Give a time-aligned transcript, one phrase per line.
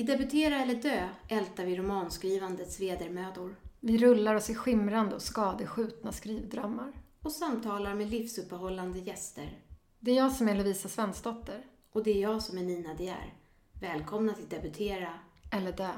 [0.00, 6.12] I Debutera eller dö ältar vi romanskrivandets vedermödor Vi rullar oss i skimrande och skadeskjutna
[6.12, 6.92] skrivdrömmar.
[7.22, 9.58] och samtalar med livsuppehållande gäster.
[9.98, 11.64] Det är jag som är Lovisa Svensdotter.
[11.92, 13.34] Och det är jag som är Nina De är.
[13.80, 15.12] Välkomna till Debutera.
[15.52, 15.92] Eller dö.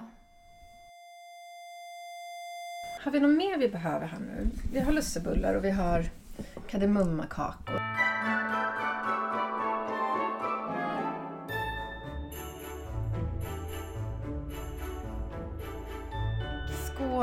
[3.05, 4.50] Har vi något mer vi behöver här nu?
[4.73, 6.05] Vi har lussebullar och vi har
[6.69, 7.80] kardemummakakor.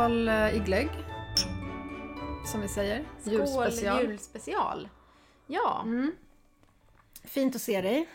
[0.09, 0.89] Eh, i glögg.
[2.51, 3.05] Som vi säger.
[3.23, 3.71] Julspecial.
[3.97, 4.89] Skål julspecial.
[5.47, 5.81] Ja.
[5.85, 6.11] Mm.
[7.23, 8.09] Fint att se dig.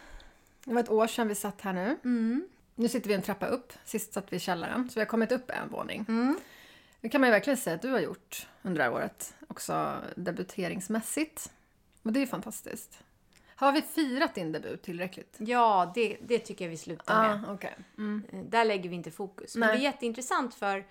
[0.64, 1.98] Det var ett år sedan vi satt här nu.
[2.04, 2.48] Mm.
[2.74, 3.72] Nu sitter vi en trappa upp.
[3.84, 6.04] Sist satt vi i källaren, så vi har kommit upp en våning.
[6.08, 6.38] Mm.
[7.00, 9.34] Det kan man ju verkligen säga att du har gjort under det här året.
[9.48, 11.52] Också debuteringsmässigt.
[12.02, 12.98] Och det är ju fantastiskt.
[13.56, 15.36] Har vi firat din debut tillräckligt?
[15.38, 17.44] Ja, det, det tycker jag vi slutar med.
[17.48, 17.74] Ah, okej.
[17.98, 18.22] Mm.
[18.32, 19.56] Eh, Där lägger vi inte fokus.
[19.56, 19.76] Men Nej.
[19.78, 20.84] det är jätteintressant för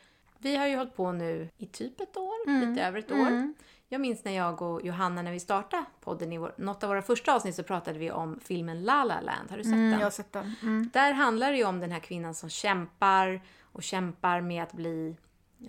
[0.45, 2.69] vi har ju hållit på nu i typ ett år, Mm.
[2.69, 3.53] lite över ett år.
[3.89, 7.01] Jag minns när jag och Johanna, när vi startade podden i vår, något av våra
[7.01, 9.49] första avsnitt så pratade vi om filmen La La Land.
[9.49, 9.99] Har du sett Mm, den?
[9.99, 10.55] jag har sett den.
[10.61, 10.89] Mm.
[10.93, 15.15] Där handlar det ju om den här kvinnan som kämpar och kämpar med att bli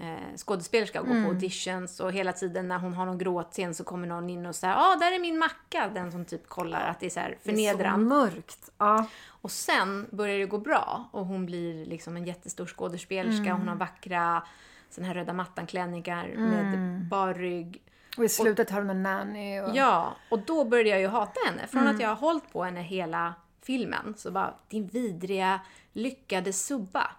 [0.00, 1.24] eh, skådespelerska och gå Mm.
[1.24, 4.54] på auditions och hela tiden när hon har någon gråtscen så kommer någon in och
[4.54, 5.90] säger ah där är min macka.
[5.94, 8.06] Den som typ kollar att det är så här Det är så förnedrande.
[8.06, 8.70] mörkt.
[8.78, 9.06] Ja.
[9.28, 13.52] Och sen börjar det gå bra och hon blir liksom en jättestor skådespelerska.
[13.54, 14.42] Hon har vackra
[14.90, 17.82] såna här röda mattan-klänningar med bar rygg.
[18.18, 19.60] Och i slutet har hon en nanny.
[19.60, 19.70] Och...
[19.76, 21.66] Ja, och då började jag ju hata henne.
[21.66, 25.60] Från att jag har hållit på henne hela filmen så bara, din vidriga,
[25.92, 27.10] lyckade subba.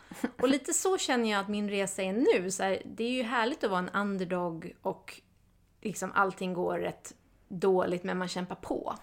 [0.42, 2.52] Och lite så känner jag att min resa är nu.
[2.52, 5.22] Så här, det är ju härligt att vara en underdog och
[5.82, 7.14] liksom allting går rätt
[7.48, 8.96] dåligt men man kämpar på.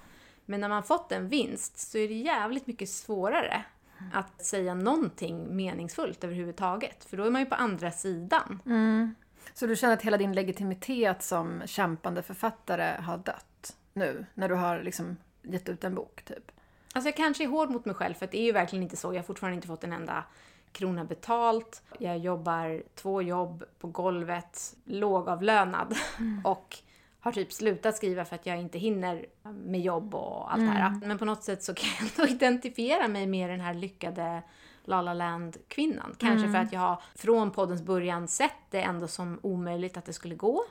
[0.45, 3.65] Men när man fått en vinst så är det jävligt mycket svårare
[4.13, 7.05] att säga någonting meningsfullt överhuvudtaget.
[7.05, 8.63] För då är man ju på andra sidan.
[8.67, 9.15] Mm.
[9.55, 14.27] Så du känner att hela din legitimitet som kämpande författare har dött nu?
[14.35, 16.53] När du har liksom gett ut en bok, typ?
[16.93, 18.97] Alltså jag kanske är hård mot mig själv för att det är ju verkligen inte
[18.97, 19.13] så.
[19.13, 20.25] Jag har fortfarande inte fått en enda
[20.73, 21.83] krona betalt.
[21.99, 25.97] Jag jobbar två jobb på golvet, lågavlönad
[26.45, 26.77] och
[27.21, 31.01] har typ slutat skriva för att jag inte hinner med jobb och allt det här.
[31.07, 34.43] Men på något sätt så kan jag ändå identifiera mig med den här lyckade
[34.85, 36.15] La La Land-kvinnan.
[36.19, 40.13] Kanske för att jag har från poddens början sett det ändå som omöjligt att det
[40.13, 40.65] skulle gå.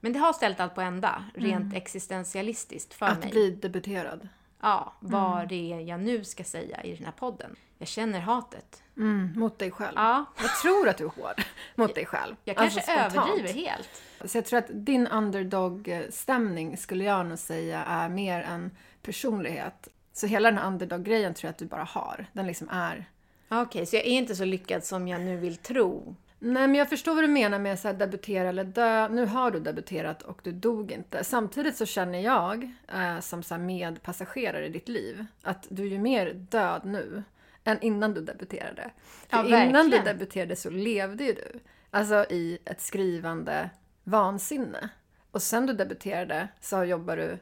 [0.00, 3.30] Men det har ställt allt på ända, rent existentialistiskt för Att mig.
[3.30, 4.28] bli debuterad?
[4.62, 7.56] Ja, vad det är jag nu ska säga i den här podden.
[7.78, 8.82] Jag känner hatet.
[8.96, 9.92] Mm, mot dig själv?
[9.96, 11.42] Ja, Jag tror att du är hård
[11.74, 12.36] mot dig själv.
[12.44, 13.88] jag kanske Alltså, överdriver helt.
[14.24, 18.70] Så jag tror att din underdog-stämning skulle jag nog säga är mer en
[19.02, 19.88] personlighet.
[20.12, 22.26] Så hela den här underdog-grejen tror jag att du bara har.
[22.32, 23.04] Den liksom är...
[23.48, 26.16] Okej, så jag är inte så lyckad som jag nu vill tro.
[26.44, 29.08] Nej, men jag förstår vad du menar med så här, debutera eller dö.
[29.08, 31.24] Nu har du debuterat och du dog inte.
[31.24, 35.86] Samtidigt så känner jag, eh, som så här medpassagerare i ditt liv, att du är
[35.86, 37.22] ju mer död nu
[37.64, 38.90] än innan du debuterade.
[39.28, 41.60] För Ja, innan du debuterade så levde ju du.
[41.90, 43.70] Alltså i ett skrivande
[44.04, 44.88] vansinne.
[45.30, 47.38] Och sen du debuterade så jobbar du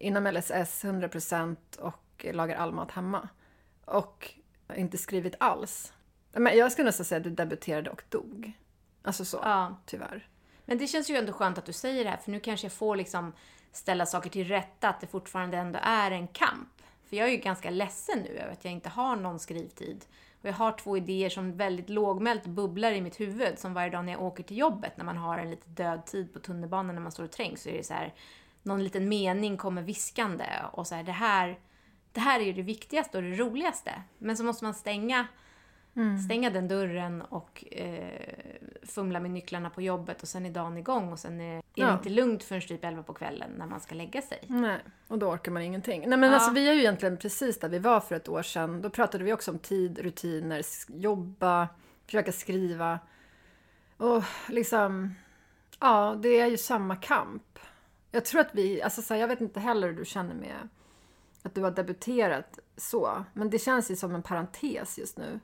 [0.00, 3.28] inom LSS 100% och lagar all mat hemma.
[3.84, 4.34] Och
[4.76, 5.92] inte skrivit alls.
[6.32, 8.52] Men jag skulle nästan säga att du debuterade och dog.
[9.02, 9.76] Alltså så, Ja.
[9.86, 10.28] tyvärr.
[10.64, 12.72] Men det känns ju ändå skönt att du säger det här, för nu kanske jag
[12.72, 13.32] får liksom
[13.72, 16.68] ställa saker till rätta, att det fortfarande ändå är en kamp.
[17.08, 20.04] För jag är ju ganska ledsen nu över att jag inte har någon skrivtid.
[20.40, 24.04] Och jag har två idéer som väldigt lågmält bubblar i mitt huvud, som varje dag
[24.04, 27.02] när jag åker till jobbet, när man har en lite död tid på tunnelbanan när
[27.02, 28.14] man står och trängs, så är det så här,
[28.62, 31.58] någon liten mening kommer viskande och så här, det här,
[32.12, 34.02] det här är ju det viktigaste och det roligaste.
[34.18, 35.26] Men så måste man stänga
[36.24, 38.20] Stänga den dörren och eh,
[38.82, 41.86] fumla med nycklarna på jobbet och sen är dagen igång och sen är, är Ja.
[41.86, 44.38] det inte lugnt förrän typ 11 på kvällen när man ska lägga sig.
[44.46, 44.78] Nej,
[45.08, 46.00] och då orkar man ingenting.
[46.08, 46.34] Nej men Ja.
[46.36, 48.82] alltså vi är ju egentligen precis där vi var för ett år sedan.
[48.82, 51.68] Då pratade vi också om tid, rutiner, jobba,
[52.06, 52.98] försöka skriva.
[53.96, 55.14] Och liksom,
[55.80, 57.58] ja det är ju samma kamp.
[58.10, 60.68] Jag tror att vi, alltså så här, jag vet inte heller hur du känner med
[61.42, 63.24] att du har debuterat så.
[63.32, 65.40] Men det känns ju som en parentes just nu.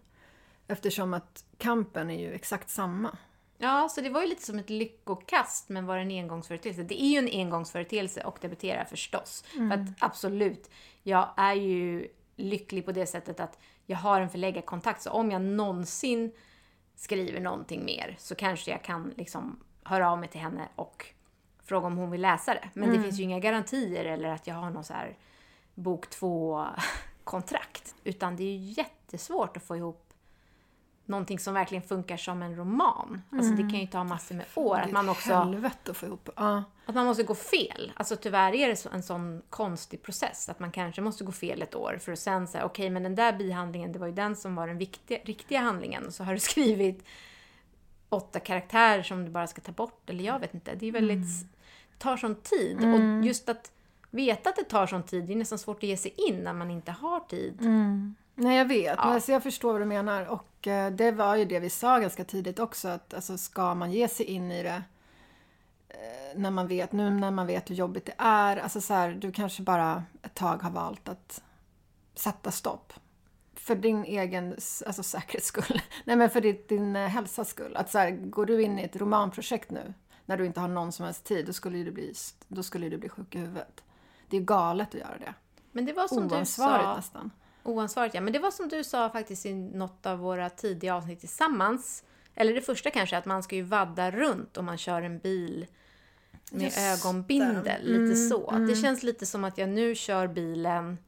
[0.69, 3.17] Eftersom att kampen är ju exakt samma.
[3.59, 6.83] Ja, så det var ju lite som ett lyckokast men var en engångsföreteelse.
[6.83, 9.45] Det är ju en engångsföreteelse och debutera förstås.
[9.53, 10.71] För att absolut,
[11.03, 15.43] jag är ju lycklig på det sättet att jag har en förläggarkontakt så om jag
[15.43, 16.33] någonsin
[16.97, 21.07] skriver någonting mer så kanske jag kan liksom höra av mig till henne och
[21.63, 22.69] fråga om hon vill läsa det.
[22.75, 25.17] Men det finns ju inga garantier eller att jag har någon så här
[25.75, 26.67] bok två
[27.25, 30.04] kontrakt Utan det är ju jättesvårt att få ihop
[31.07, 33.23] någonting som verkligen funkar som en roman.
[33.31, 34.79] Alltså det kan ju ta massor med år.
[34.79, 35.35] Att man också...
[35.35, 36.29] Helvete att få ihop.
[36.37, 36.65] Ja.
[36.87, 37.93] Att man måste gå fel.
[37.97, 40.49] Alltså tyvärr är det en sån konstig process.
[40.49, 43.15] Att man kanske måste gå fel ett år för att sen säga okej men den
[43.15, 46.07] där bihandlingen det var ju den som var den viktiga, riktiga handlingen.
[46.07, 47.05] Och så har du skrivit
[48.09, 50.11] åtta karaktärer som du bara ska ta bort.
[50.11, 50.75] Eller jag vet inte.
[50.75, 51.51] Det är väldigt...
[51.91, 52.77] Det tar sån tid.
[52.95, 53.71] Och just att
[54.11, 56.53] veta att det tar sån tid, det är nästan svårt att ge sig in när
[56.53, 57.61] man inte har tid.
[58.35, 58.97] Nej, jag vet.
[58.97, 59.05] Ja.
[59.05, 60.27] Men alltså, jag förstår vad du menar.
[60.27, 62.89] Och eh, det var ju det vi sa ganska tidigt också.
[62.89, 64.83] Att alltså, ska man ge sig in i det
[65.89, 68.57] eh, när man vet, nu när man vet hur jobbigt det är.
[68.57, 71.43] Alltså så här, du kanske bara ett tag har valt att
[72.15, 72.93] sätta stopp.
[73.55, 74.53] För din egen
[74.87, 75.81] alltså, säkerhets skull.
[76.05, 77.77] Nej, men för ditt, din eh, hälsas skull.
[77.77, 79.95] Att så här, går du in i ett romanprojekt nu
[80.27, 82.15] när du inte har någon som helst tid, då skulle du bli,
[82.49, 83.85] då skulle du bli sjuk i huvudet.
[84.29, 85.35] Det är galet att göra det.
[85.73, 86.97] Men det var som du Oansvarigt sa...
[86.97, 87.31] nästan.
[87.65, 88.21] Oansvarigt, ja.
[88.21, 92.05] Men det var som du sa faktiskt i något av våra tidiga avsnitt tillsammans.
[92.35, 95.67] Eller det första kanske, att man ska ju vadda runt om man kör en bil
[96.53, 97.65] med Just ögonbindel.
[97.65, 97.79] det.
[97.83, 98.51] Lite Mm, så.
[98.51, 98.67] mm.
[98.67, 100.99] Det känns lite som att jag nu kör bilen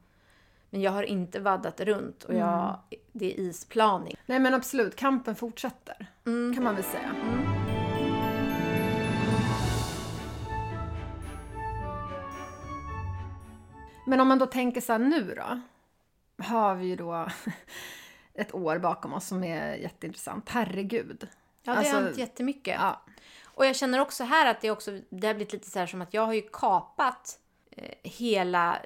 [0.69, 2.75] men jag har inte vaddat runt och jag, Mm.
[3.11, 4.15] det är isplaning.
[4.25, 6.07] Nej men absolut, kampen fortsätter.
[6.25, 6.55] Mm.
[6.55, 7.11] Kan man väl säga.
[14.05, 15.61] Men om man då tänker så nu då.
[16.37, 17.27] Har vi ju då
[18.33, 20.49] ett år bakom oss som är jätteintressant.
[20.49, 21.27] Herregud.
[21.63, 22.75] Ja, det Alltså, har hänt jättemycket.
[22.79, 23.01] Ja.
[23.45, 26.01] Och jag känner också här att det, också, det har blivit lite så här som
[26.01, 27.39] att jag har ju kapat
[27.71, 28.79] eh, hela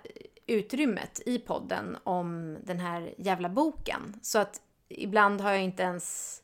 [0.48, 4.19] utrymmet i podden om den här jävla boken.
[4.21, 6.38] Så att ibland har jag inte ens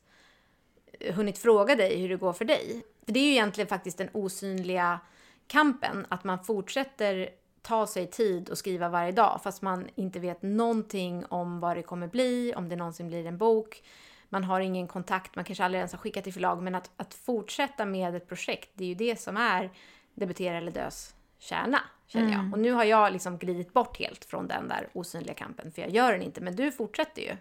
[1.14, 2.82] hunnit fråga dig hur det går för dig.
[3.04, 5.00] För det är ju egentligen faktiskt den osynliga
[5.46, 7.30] kampen, att man fortsätter
[7.68, 11.82] ta sig tid och skriva varje dag fast man inte vet någonting om vad det
[11.82, 13.82] kommer bli, om det någonsin blir en bok.
[14.28, 17.14] Man har ingen kontakt, man kanske aldrig ens har skickat till förlag, men att, att
[17.14, 19.70] fortsätta med ett projekt, det är ju det som är
[20.14, 22.52] debutera eller dös kärna, känner jag.
[22.52, 25.90] Och nu har jag liksom glidit bort helt från den där osynliga kampen, för jag
[25.90, 27.36] gör den inte, men du fortsätter ju.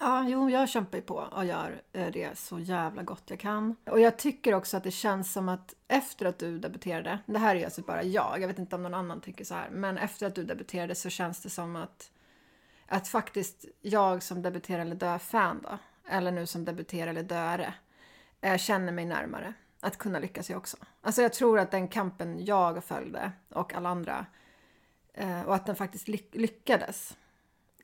[0.00, 3.76] Ja, jo, jag kämpar ju på och gör eh, det så jävla gott jag kan.
[3.86, 7.54] Och jag tycker också att det känns som att efter att du debuterade, det här
[7.54, 9.98] är ju alltså bara jag, jag vet inte om någon annan tycker så här, men
[9.98, 12.10] efter att du debuterade så känns det som att,
[12.86, 15.78] att faktiskt jag som debuterar eller dö-fan då,
[16.08, 17.74] eller nu som debuterar eller döare,
[18.40, 19.54] eh, känner mig närmare.
[19.80, 20.76] Att kunna lyckas jag också.
[21.00, 24.26] Alltså jag tror att den kampen jag följde och alla andra,
[25.14, 27.16] eh, och att den faktiskt lyckades,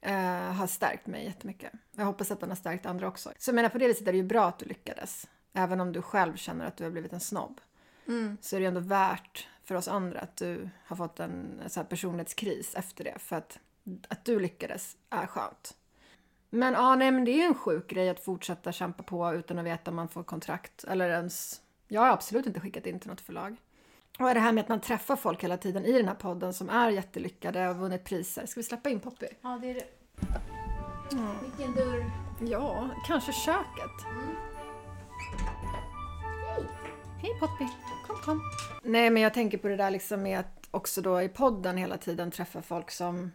[0.04, 1.72] eh, har stärkt mig jättemycket.
[1.96, 3.32] Jag hoppas att den har stärkt andra också.
[3.38, 5.28] Så jag menar på det viset är det ju bra att du lyckades.
[5.52, 7.60] Även om du själv känner att du har blivit en snobb.
[8.40, 11.86] Så är det ändå värt för oss andra att du har fått en så här,
[11.86, 13.18] personlighetskris efter det.
[13.18, 13.58] För att,
[14.08, 15.76] att du lyckades är skönt.
[16.50, 19.58] Men ja, nej men det är ju en sjuk grej att fortsätta kämpa på utan
[19.58, 20.84] att veta om man får kontrakt.
[20.84, 21.60] Eller ens...
[21.88, 23.56] Jag har absolut inte skickat in till något förlag.
[24.18, 26.70] Och det här med att man träffar folk hela tiden i den här podden som
[26.70, 28.46] är jättelyckade och vunnit priser.
[28.46, 29.26] Ska vi släppa in Poppy?
[29.40, 29.86] Ja, det är det.
[31.42, 32.10] Vilken dörr.
[32.40, 34.06] Ja, kanske köket.
[37.22, 37.66] Hej Poppy,
[38.06, 38.40] kom kom.
[38.82, 41.96] Nej, men jag tänker på det där liksom med att också då i podden hela
[41.96, 43.30] tiden träffa folk som...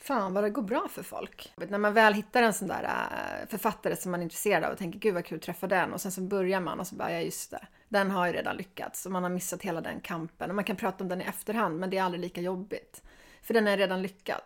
[0.00, 1.52] Fan vad det går bra för folk.
[1.56, 4.78] När man väl hittar en sån där äh, författare som man är intresserad av och
[4.78, 7.12] tänker gud vad kul att träffa den och sen så börjar man och så bara
[7.12, 7.66] ja just det.
[7.88, 10.50] Den har ju redan lyckats och man har missat hela den kampen.
[10.50, 13.02] Och man kan prata om den i efterhand men det är aldrig lika jobbigt.
[13.42, 14.40] För den är redan lyckad.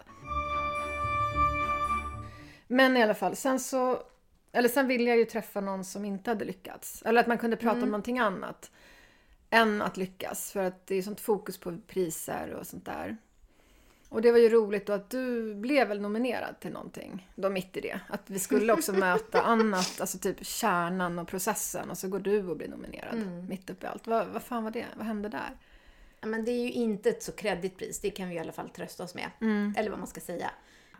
[2.66, 4.02] Men i alla fall, sen så...
[4.52, 7.02] Eller sen ville jag ju träffa någon som inte hade lyckats.
[7.02, 8.70] Eller att man kunde prata om någonting annat
[9.50, 10.52] än att lyckas.
[10.52, 13.16] För att det är sånt fokus på priser och sånt där.
[14.10, 17.28] Och det var ju roligt då att du blev väl nominerad till någonting.
[17.34, 18.00] Då mitt i det.
[18.08, 21.90] Att vi skulle också möta annat, alltså typ kärnan och processen.
[21.90, 24.06] Och så går du och blir nominerad mitt uppe i allt.
[24.06, 24.86] Vad, vad fan var det?
[24.96, 25.56] Vad hände där?
[26.20, 28.52] Ja, men det är ju inte ett så kreddigt pris, det kan vi i alla
[28.52, 29.30] fall trösta oss med.
[29.76, 30.50] Eller vad man ska säga.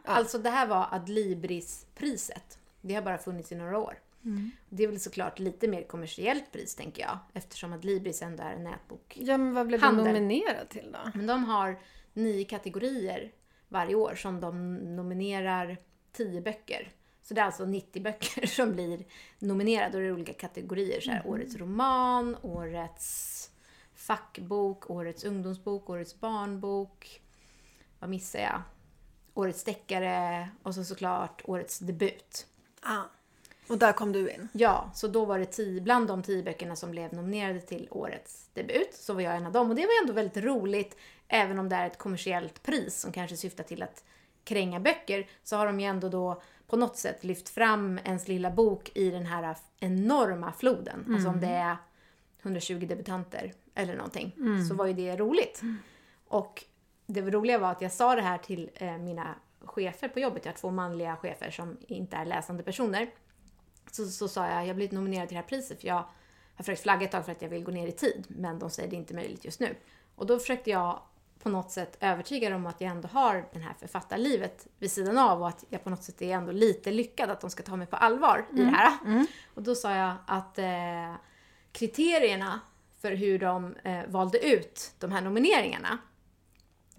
[0.05, 2.59] Alltså det här var Adlibris-priset.
[2.81, 3.99] Det har bara funnits i några år.
[4.69, 7.19] Det är väl såklart lite mer kommersiellt pris tänker jag.
[7.33, 9.17] Eftersom Adlibris ändå är en nätbok.
[9.21, 11.11] Ja, men vad blev du nominerad till då?
[11.15, 11.79] Men de har
[12.13, 13.33] nio kategorier
[13.69, 15.77] varje år som de nominerar
[16.13, 16.93] tio böcker.
[17.23, 19.05] Så det är alltså 90 böcker som blir
[19.39, 21.01] nominerade och det är olika kategorier.
[21.01, 23.51] Så här, Årets roman, årets
[23.95, 27.23] fackbok, årets ungdomsbok, årets barnbok.
[27.99, 28.63] Vad missar jag?
[29.35, 32.47] Årets deckare och så såklart årets debut.
[32.81, 33.03] Ah.
[33.71, 34.49] Och där kom du in.
[34.53, 38.49] Ja, så då var det tio, bland de tio böckerna som blev nominerade till årets
[38.55, 39.71] debut så var jag en av dem.
[39.71, 40.97] Och det var ändå väldigt roligt,
[41.29, 44.05] även om det är ett kommersiellt pris som kanske syftar till att
[44.45, 48.51] kränga böcker så har de ju ändå då på något sätt lyft fram ens lilla
[48.51, 51.05] bok i den här enorma floden.
[51.15, 51.77] Alltså om det är
[52.43, 54.35] 120 debutanter eller någonting
[54.69, 55.61] så var ju det roligt.
[56.29, 56.65] Och
[57.07, 59.35] det roliga var att jag sa det här till eh, mina
[59.65, 60.45] chefer på jobbet.
[60.45, 63.11] Jag har två manliga chefer som inte är läsande personer.
[63.91, 66.05] Så, så sa jag, jag har blivit nominerad till det här priset för jag
[66.55, 68.25] har försökt flagga ett tag för att jag vill gå ner i tid.
[68.29, 69.77] Men de säger det är inte möjligt just nu.
[70.15, 71.03] Och då försökte jag
[71.43, 75.19] på något sätt övertyga dem om att jag ändå har det här författarlivet vid sidan
[75.19, 77.77] av och att jag på något sätt är ändå lite lyckad att de ska ta
[77.77, 78.99] mig på allvar i det här.
[79.55, 81.15] Och då sa jag att eh,
[81.73, 82.61] kriterierna
[82.99, 85.99] för hur de eh, valde ut de här nomineringarna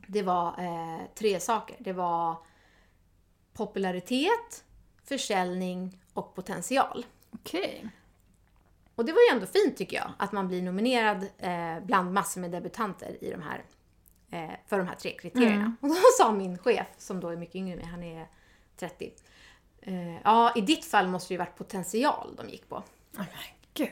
[0.08, 1.76] det var eh, tre saker.
[1.80, 2.36] Det var
[3.54, 4.64] popularitet,
[5.04, 7.06] försäljning och potential.
[7.32, 7.90] Okej.
[8.96, 12.42] Och det var ju ändå fint tycker jag, att man blir nominerad eh, bland massor
[12.42, 13.64] med debutanter i de här,
[14.32, 15.76] eh, för de här tre kriterierna.
[15.82, 18.28] Och då sa min chef, som då är mycket yngre än mig, han är
[18.78, 19.12] 30.
[19.82, 22.76] Eh, ja, i ditt fall måste det ju varit potential de gick på.
[22.76, 22.84] Oh,
[23.18, 23.28] men
[23.74, 23.90] gud.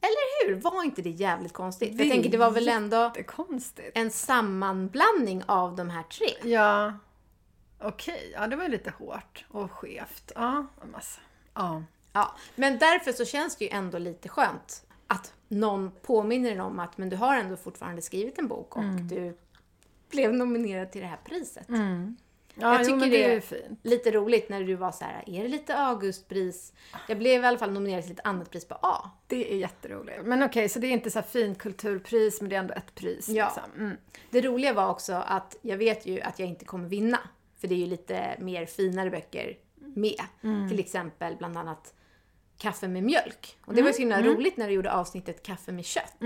[0.00, 0.54] Eller hur?
[0.54, 1.96] Var inte det jävligt konstigt?
[1.96, 3.22] För jag tänker, det var väl ändå Det
[3.94, 6.50] en sammanblandning av de här tre.
[6.50, 6.92] Ja.
[7.78, 10.32] Okej, ja det var lite hårt och skevt.
[10.34, 11.20] Ja, massa.
[11.54, 11.82] Ja.
[12.12, 16.78] Ja, men därför så känns det ju ändå lite skönt att någon påminner en om
[16.78, 19.36] att men du har ändå fortfarande skrivit en bok och du
[20.10, 21.66] blev nominerad till det här priset.
[22.58, 23.80] Ja, Jag jo, tycker men det är fint.
[23.82, 26.72] Lite roligt när du var så här, är det lite Augustpris?
[27.08, 29.10] Jag blev i alla fall nominerad till ett annat pris på A.
[29.26, 30.24] Det är jätteroligt.
[30.24, 32.94] Men okej, så det är inte så här fint kulturpris, men det är ändå ett
[32.94, 33.28] pris.
[33.28, 33.44] Ja.
[33.44, 33.80] Liksom.
[33.84, 33.96] Mm.
[34.30, 37.18] Det roliga var också att jag vet ju att jag inte kommer vinna.
[37.60, 39.58] För det är ju lite mer finare böcker
[39.94, 40.20] med.
[40.68, 41.94] Till exempel bland annat
[42.58, 43.58] Kaffe med mjölk.
[43.64, 46.16] Och det var ju så himla roligt när du gjorde avsnittet Kaffe med kött.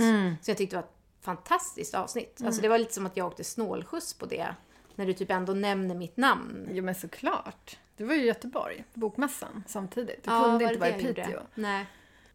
[0.43, 2.41] Så jag tyckte det var ett fantastiskt avsnitt.
[2.45, 4.55] Alltså det var lite som att jag åkte snålskjuts på det.
[4.95, 6.69] När du typ ändå nämner mitt namn.
[6.71, 7.79] Jo, men såklart.
[7.97, 10.25] Du var ju i Göteborg, bokmässan, samtidigt.
[10.25, 11.03] Du Ja, kunde inte vara i?
[11.03, 11.41] Piteå.
[11.55, 11.87] Nej.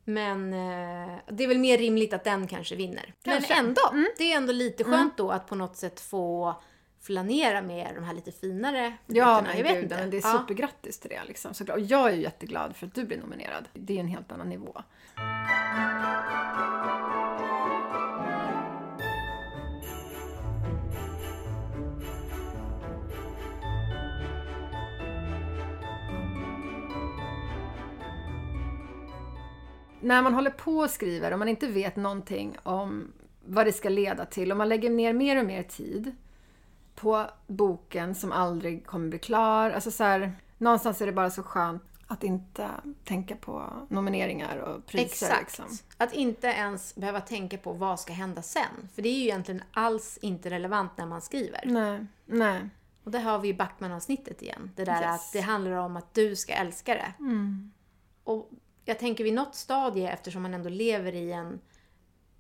[0.04, 3.14] Men eh, det är väl mer rimligt att den kanske vinner.
[3.22, 3.54] Kanske.
[3.54, 3.66] Mm.
[3.66, 6.56] Men ändå, det är ändå lite skönt då att på något sätt få
[7.06, 9.96] flanera med de här lite finare Ja, men jag vet gud, inte.
[9.96, 10.40] men det är Ja.
[10.42, 11.22] supergrattis till det.
[11.28, 11.78] Liksom, såklart.
[11.78, 13.68] Och jag är ju jätteglad för att du blir nominerad.
[13.74, 14.82] Det är en helt annan nivå.
[30.02, 33.12] När man håller på och skriver och man inte vet någonting om
[33.46, 36.16] vad det ska leda till och man lägger ner mer och mer tid
[36.96, 39.70] på boken som aldrig kommer bli klar.
[39.70, 42.70] Alltså så här, någonstans är det bara så skönt att inte
[43.04, 45.06] tänka på nomineringar och priser.
[45.06, 45.42] Exakt.
[45.42, 45.78] Liksom.
[45.98, 48.90] Att inte ens behöva tänka på vad ska hända sen.
[48.96, 51.62] För det är ju egentligen alls inte relevant när man skriver.
[51.66, 52.70] Nej, nej.
[53.04, 54.72] Och där har vi ju Backman-avsnittet igen.
[54.76, 55.16] Det där Yes.
[55.16, 57.14] att det handlar om att du ska älska det.
[58.24, 58.50] Och
[58.86, 61.60] jag tänker vid något stadie, eftersom man ändå lever i en,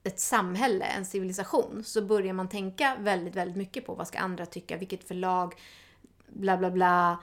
[0.06, 4.46] ett samhälle, en civilisation, så börjar man tänka väldigt, väldigt mycket på vad ska andra
[4.46, 5.54] tycka, vilket förlag,
[6.28, 7.18] bla bla bla.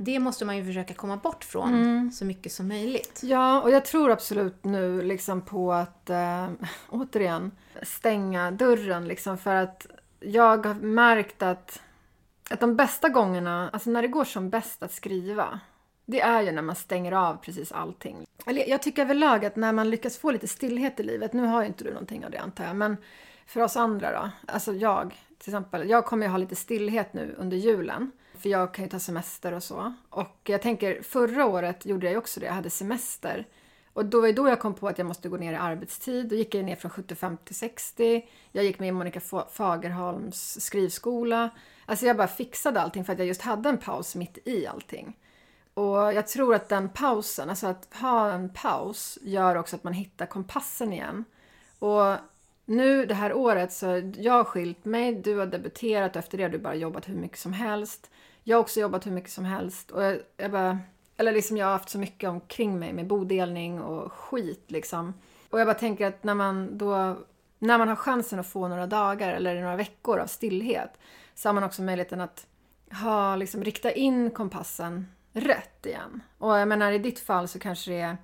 [0.00, 3.20] Det måste man ju försöka komma bort från så mycket som möjligt.
[3.22, 6.48] Ja, och jag tror absolut nu liksom på att eh,
[6.88, 7.50] återigen
[7.82, 9.86] stänga dörren liksom för att
[10.20, 11.82] jag har märkt att,
[12.50, 15.60] att de bästa gångerna, alltså när det går som bäst att skriva,
[16.06, 18.26] det är ju när man stänger av precis allting.
[18.46, 21.62] Eller jag tycker överlag att när man lyckas få lite stillhet i livet, nu har
[21.62, 22.96] ju inte du någonting av det antar jag, men
[23.46, 27.34] för oss andra då, alltså jag till exempel, jag kommer ju ha lite stillhet nu
[27.38, 28.10] under julen.
[28.38, 29.94] För jag kan ju ta semester och så.
[30.10, 33.46] Och jag tänker, förra året gjorde jag ju också det, jag hade semester.
[33.92, 36.28] Och då var ju då jag kom på att jag måste gå ner i arbetstid.
[36.28, 38.28] Då gick jag ner från 75 till 60.
[38.52, 39.20] Jag gick med i Monica
[39.52, 41.50] Fagerholms skrivskola.
[41.86, 45.16] Alltså jag bara fixade allting för att jag just hade en paus mitt i allting.
[45.74, 49.92] Och jag tror att den pausen, alltså att ha en paus, gör också att man
[49.92, 51.24] hittar kompassen igen.
[51.78, 52.16] Och
[52.64, 56.44] nu det här året så jag har skilt mig, du har debuterat och efter det
[56.44, 58.10] har du bara jobbat hur mycket som helst.
[58.42, 59.90] Jag har också jobbat hur mycket som helst.
[59.90, 60.78] Och jag, jag bara,
[61.16, 65.14] eller liksom jag har haft så mycket omkring mig med bodelning och skit liksom.
[65.50, 67.16] Och jag bara tänker att när man då,
[67.58, 70.90] när man har chansen att få några dagar eller några veckor av stillhet
[71.34, 72.46] så har man också möjligheten att
[73.02, 76.22] ha, liksom, rikta in kompassen rätt igen.
[76.38, 78.16] Och jag menar i ditt fall så kanske det är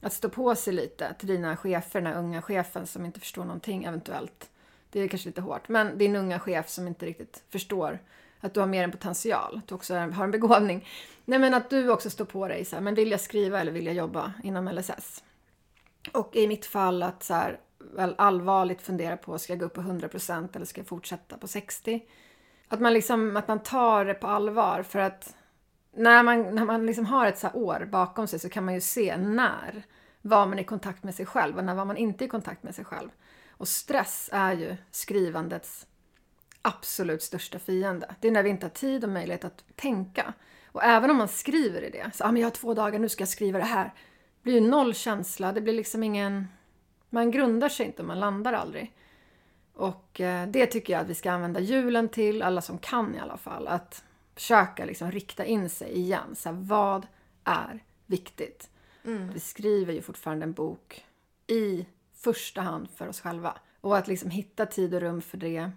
[0.00, 3.44] att stå på sig lite till dina chefer, den här unga chefen som inte förstår
[3.44, 4.50] någonting eventuellt.
[4.90, 7.98] Det är kanske lite hårt, men din unga chef som inte riktigt förstår
[8.40, 10.88] att du har mer än potential, att du också har en begåvning.
[11.24, 13.72] Nej men att du också står på dig så här, men vill jag skriva eller
[13.72, 15.24] vill jag jobba inom LSS?
[16.12, 19.74] Och i mitt fall att så här, väl allvarligt fundera på, ska jag gå upp
[19.74, 22.00] på 100% eller ska jag fortsätta på 60%?
[22.68, 25.34] Att man, liksom, att man tar det på allvar för att
[25.92, 28.80] när man, när man liksom har ett så år bakom sig så kan man ju
[28.80, 29.82] se när
[30.22, 32.74] var man i kontakt med sig själv och när var man inte i kontakt med
[32.74, 33.08] sig själv.
[33.50, 35.86] Och stress är ju skrivandets
[36.62, 38.14] absolut största fiende.
[38.20, 40.32] Det är när vi inte har tid och möjlighet att tänka.
[40.72, 43.08] Och även om man skriver i det, så ah, men jag har två dagar, nu
[43.08, 43.84] ska jag skriva det här.
[43.84, 46.48] Det blir ju noll känsla, det blir liksom ingen...
[47.10, 48.94] Man grundar sig inte, man landar aldrig.
[49.74, 53.20] Och eh, det tycker jag att vi ska använda julen till, alla som kan i
[53.20, 53.68] alla fall.
[53.68, 54.04] Att
[54.40, 56.36] försöka liksom rikta in sig igen.
[56.36, 57.06] Så här, vad
[57.44, 58.70] är viktigt?
[59.04, 59.32] Mm.
[59.32, 61.04] Vi skriver ju fortfarande en bok
[61.46, 63.58] i första hand för oss själva.
[63.80, 65.70] Och att liksom hitta tid och rum för det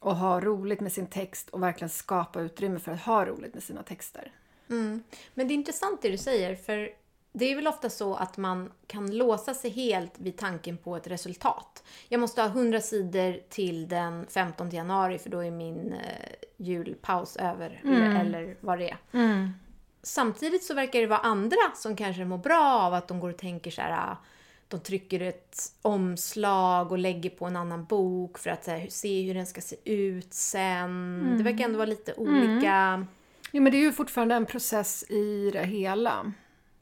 [0.00, 3.62] och ha roligt med sin text och verkligen skapa utrymme för att ha roligt med
[3.62, 4.32] sina texter.
[4.68, 5.02] Mm.
[5.34, 6.90] Men det är intressant det du säger, för
[7.38, 11.06] det är väl ofta så att man kan låsa sig helt vid tanken på ett
[11.06, 11.84] resultat.
[12.08, 17.36] Jag måste ha 100 sidor till den 15 januari för då är min eh, julpaus
[17.36, 17.80] över.
[17.84, 18.02] Mm.
[18.02, 18.96] Eller, eller, vad det är.
[19.12, 19.50] Mm.
[20.02, 23.38] Samtidigt så verkar det vara andra som kanske mår bra av att de går och
[23.38, 24.16] tänker så här ah,
[24.68, 29.34] de trycker ett omslag och lägger på en annan bok för att här, se hur
[29.34, 31.20] den ska se ut sen.
[31.20, 31.38] Mm.
[31.38, 32.72] Det verkar ändå vara lite olika.
[32.72, 33.06] Mm.
[33.50, 36.32] Jo, men det är ju fortfarande en process i det hela.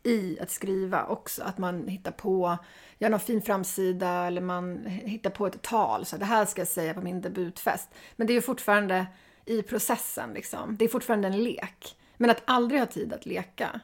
[0.05, 1.43] I att skriva också.
[1.43, 2.59] Att man hittar på,
[2.99, 6.05] gör någon fin framsida eller man hittar på ett tal.
[6.05, 7.89] Så det här ska jag säga på min debutfest.
[8.17, 9.07] Men det är ju fortfarande
[9.45, 10.77] i processen liksom.
[10.77, 11.97] Det är fortfarande en lek.
[12.17, 13.81] Men att aldrig ha tid att leka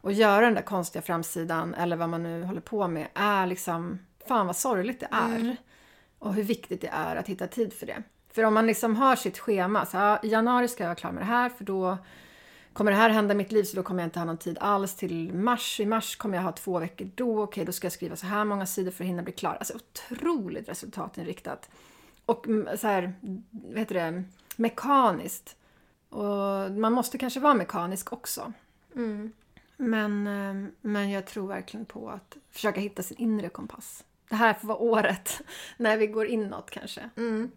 [0.00, 3.98] och göra den där konstiga framsidan eller vad man nu håller på med är liksom,
[4.28, 5.36] fan vad sorgligt det är.
[5.36, 5.56] Mm.
[6.18, 8.02] Och hur viktigt det är att hitta tid för det.
[8.32, 11.12] För om man liksom har sitt schema, så ja, i januari ska jag vara klar
[11.12, 11.98] med det här för då
[12.72, 14.58] kommer det här hända i mitt liv så då kommer jag inte ha någon tid
[14.60, 15.80] alls till mars.
[15.80, 18.44] I mars kommer jag ha två veckor då, okej då ska jag skriva så här
[18.44, 19.56] många sidor för att hinna bli klar.
[19.60, 21.70] Alltså otroligt resultatinriktat.
[22.26, 22.46] Och
[22.78, 23.12] så här,
[23.50, 24.24] vad heter det,
[24.56, 25.56] mekaniskt.
[26.08, 28.52] Och man måste kanske vara mekanisk också.
[28.94, 29.32] Mm.
[29.76, 34.04] Men, eh, men jag tror verkligen på att försöka hitta sin inre kompass.
[34.28, 35.40] Det här får vara året
[35.76, 37.10] när vi går inåt kanske.
[37.16, 37.50] Mm.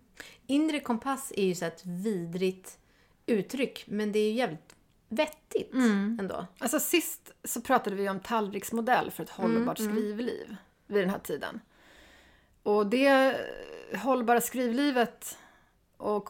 [0.47, 2.77] Inre kompass är ju så ett vidrigt
[3.25, 4.74] uttryck, men det är ju jävligt
[5.07, 6.17] vettigt mm.
[6.19, 6.45] ändå.
[6.59, 10.03] Alltså sist så pratade vi om tallriksmodell för ett hållbart mm, mm.
[10.03, 10.55] skrivliv
[10.87, 11.59] vid den här tiden.
[12.63, 13.37] Och det
[13.95, 15.37] hållbara skrivlivet
[15.97, 16.29] och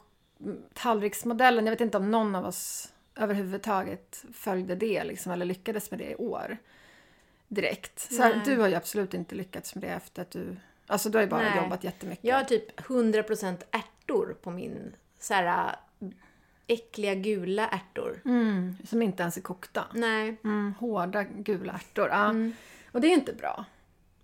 [0.74, 6.00] tallriksmodellen, jag vet inte om någon av oss överhuvudtaget följde det liksom, eller lyckades med
[6.00, 6.58] det i år.
[7.48, 8.00] Direkt.
[8.00, 10.56] Så här, du har ju absolut inte lyckats med det efter att du...
[10.88, 11.64] Alltså du har ju bara Nej.
[11.64, 12.26] jobbat jättemycket.
[12.26, 15.76] Jag har typ 100% ärtor på min så här,
[16.68, 18.22] äckliga gula ärtor.
[18.26, 19.86] Mm, som inte ens är kokta.
[19.94, 20.38] Nej.
[20.44, 22.08] Mm, hårda gula ärtor.
[22.10, 22.30] Ja.
[22.30, 22.54] Mm.
[22.92, 23.66] Och det är inte bra.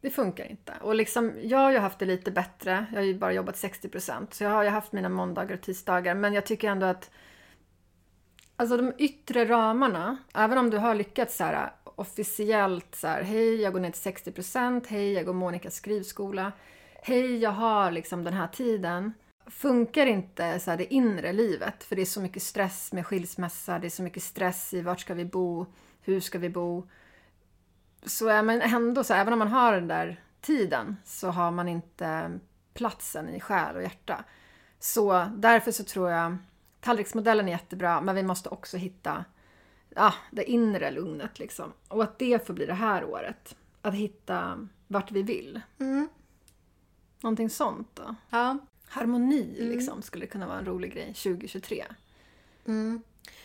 [0.01, 0.73] Det funkar inte.
[0.81, 2.85] Och liksom, jag har ju haft det lite bättre.
[2.91, 6.15] Jag har ju bara jobbat 60% så jag har ju haft mina måndagar och tisdagar.
[6.15, 7.11] Men jag tycker ändå att
[8.55, 13.61] Alltså de yttre ramarna, även om du har lyckats så här, officiellt så här, hej
[13.61, 16.51] jag går ner till 60%, hej jag går Monikas skrivskola,
[17.03, 19.13] hej jag har liksom den här tiden.
[19.51, 23.79] Funkar inte så här, det inre livet, för det är så mycket stress med skilsmässa,
[23.79, 25.65] det är så mycket stress i vart ska vi bo,
[26.01, 26.87] hur ska vi bo.
[28.03, 31.67] Så är man ändå så, även om man har den där tiden, så har man
[31.67, 32.39] inte
[32.73, 34.23] platsen i själ och hjärta.
[34.79, 36.37] Så därför så tror jag
[36.79, 39.25] Tallriksmodellen är jättebra, men vi måste också hitta
[39.95, 41.39] ja, det inre lugnet.
[41.39, 41.73] Liksom.
[41.87, 43.55] Och att det får bli det här året.
[43.81, 45.61] Att hitta vart vi vill.
[45.79, 46.09] Mm.
[47.21, 48.15] Någonting sånt då.
[48.29, 48.57] Ja.
[48.91, 49.69] Harmoni mm.
[49.71, 51.85] liksom, skulle kunna vara en rolig grej 2023.
[52.67, 53.01] Mm.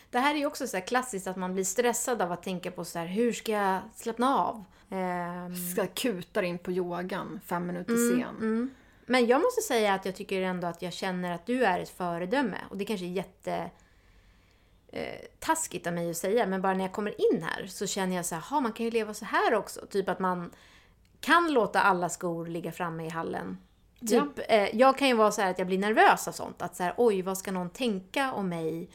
[0.09, 2.85] Det här är ju också så klassiskt att man blir stressad av att tänka på
[2.85, 4.63] så här, hur ska jag slappna av?
[4.89, 5.55] Um...
[5.71, 8.35] Ska kuta in på yogan fem minuter mm, sen.
[8.37, 8.69] Mm.
[9.05, 11.89] Men jag måste säga att jag tycker ändå att jag känner att du är ett
[11.89, 12.57] föredöme.
[12.69, 13.69] Och det kanske är jätte
[14.87, 18.15] eh, taskigt av mig att säga, men bara när jag kommer in här så känner
[18.15, 19.85] jag så här, man kan ju leva så här också.
[19.85, 20.51] Typ att man
[21.19, 23.57] kan låta alla skor ligga framme i hallen.
[23.99, 24.43] Typ, ja.
[24.43, 26.61] eh, jag kan ju vara så att jag blir nervös av sånt.
[26.61, 28.89] Att så här, oj, vad ska någon tänka om mig?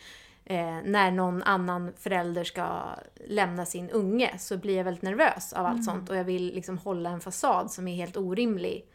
[0.45, 2.83] Eh, när någon annan förälder ska
[3.27, 5.83] lämna sin unge så blir jag väldigt nervös av allt mm.
[5.83, 8.89] sånt och jag vill liksom hålla en fasad som är helt orimlig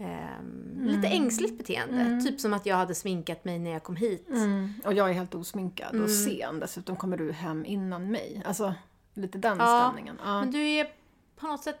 [0.00, 0.86] Um, mm.
[0.86, 2.00] Lite ängsligt beteende.
[2.00, 2.24] Mm.
[2.24, 4.28] Typ som att jag hade sminkat mig när jag kom hit.
[4.28, 4.72] Mm.
[4.84, 6.08] Och jag är helt osminkad och mm.
[6.08, 6.60] sen.
[6.60, 8.42] Dessutom kommer du hem innan mig.
[8.44, 8.74] Alltså,
[9.14, 10.18] lite den ja, stämningen.
[10.24, 10.40] Ja.
[10.40, 10.92] Men du är
[11.36, 11.80] på något sätt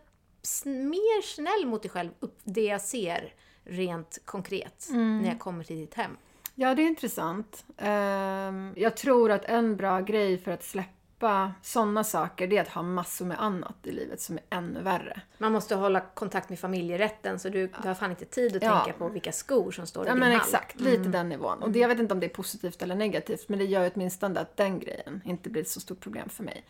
[0.64, 3.32] mer snäll mot dig själv, upp det jag ser
[3.68, 5.18] rent konkret, mm.
[5.18, 6.16] när jag kommer till ditt hem.
[6.54, 7.64] Ja, det är intressant.
[7.78, 12.62] Um, jag tror att en bra grej för att släppa släppa sådana saker, det är
[12.62, 15.20] att ha massor med annat i livet som är ännu värre.
[15.38, 18.80] Man måste hålla kontakt med familjerätten så du, du har fan inte tid att Ja.
[18.84, 20.40] tänka på vilka skor som står i Ja din men hall.
[20.40, 21.62] exakt, lite den nivån.
[21.62, 23.90] Och det, jag vet inte om det är positivt eller negativt, men det gör ju
[23.94, 26.64] åtminstone att den grejen inte blir ett så stort problem för mig.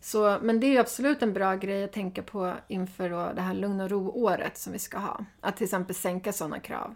[0.00, 3.40] Så, men det är ju absolut en bra grej att tänka på inför då det
[3.42, 5.24] här lugn och ro-året som vi ska ha.
[5.40, 6.94] Att till exempel sänka sådana krav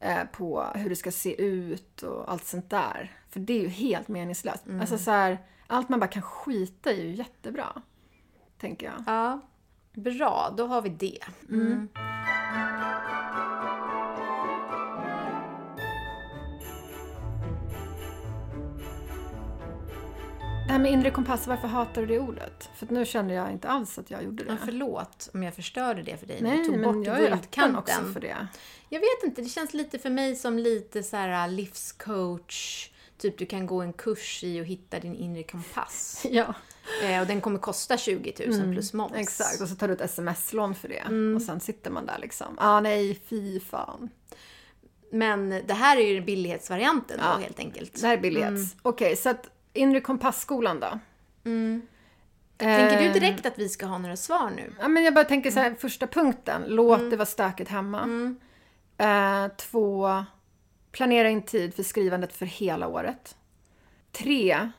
[0.00, 3.12] eh, på hur det ska se ut och allt sånt där.
[3.30, 4.64] För det är ju helt meningslöst.
[4.80, 5.38] Alltså så här,
[5.72, 7.82] allt man bara kan skita i är ju jättebra.
[8.58, 9.04] Tänker jag.
[9.06, 9.40] Ja,
[9.94, 10.54] bra.
[10.56, 11.24] Då har vi det.
[11.48, 11.88] Mm.
[20.66, 22.70] Det här med inre kompass, varför hatar du det ordet?
[22.74, 24.50] För nu känner jag inte alls att jag gjorde det.
[24.50, 26.38] Ja, förlåt om jag förstörde det för dig.
[26.42, 28.48] Nej, tog men bort jag är öppen också för det.
[28.88, 32.91] Jag vet inte, det känns lite för mig som lite så här livscoach.
[33.22, 36.26] Typ du kan gå en kurs i att hitta din inre kompass.
[36.30, 36.54] Ja,
[37.04, 39.10] Eh, och den kommer kosta 20 000 plus moms.
[39.10, 39.60] Mm, exakt.
[39.60, 41.34] Och så tar du ett sms-lån för det.
[41.36, 42.46] Och sen sitter man där liksom.
[42.58, 44.10] Ah, nej, fy fan.
[45.12, 47.34] Men det här är ju billighetsvarianten Ja.
[47.36, 48.00] då helt enkelt.
[48.00, 48.76] Det här är billighets.
[48.82, 50.98] Okej, så att inre kompassskolan då?
[52.56, 54.72] Tänker du Eh, direkt att vi ska ha några svar nu?
[54.80, 56.62] Ja, men jag bara tänker så här, första punkten.
[56.66, 58.34] Låt det vara stökigt hemma.
[58.98, 60.24] Eh, två,
[60.92, 63.36] planera in tid för skrivandet för hela året.
[64.12, 64.70] Tre,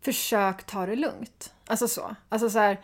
[0.00, 1.54] försök ta det lugnt.
[1.66, 2.16] Alltså så.
[2.28, 2.80] Alltså så här,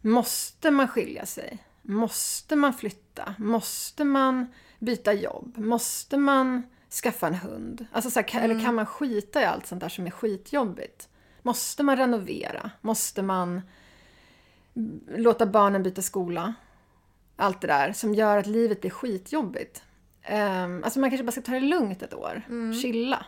[0.00, 1.58] måste man skilja sig?
[1.82, 3.34] Måste man flytta?
[3.38, 4.46] Måste man
[4.78, 5.58] byta jobb?
[5.58, 6.62] Måste man
[7.02, 7.86] skaffa en hund?
[7.92, 11.08] Alltså så här, kan, Eller kan man skita i allt sånt där som är skitjobbigt?
[11.42, 12.70] Måste man renovera?
[12.80, 13.62] Måste man
[15.08, 16.54] låta barnen byta skola?
[17.36, 19.82] Allt det där som gör att livet blir skitjobbigt.
[20.30, 22.42] Um, alltså man kanske bara ska ta det lugnt ett år.
[22.82, 23.26] Chilla.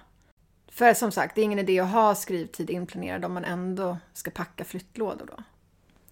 [0.69, 4.31] För som sagt, det är ingen idé att ha skrivtid inplanerad om man ändå ska
[4.31, 5.43] packa flyttlådor då.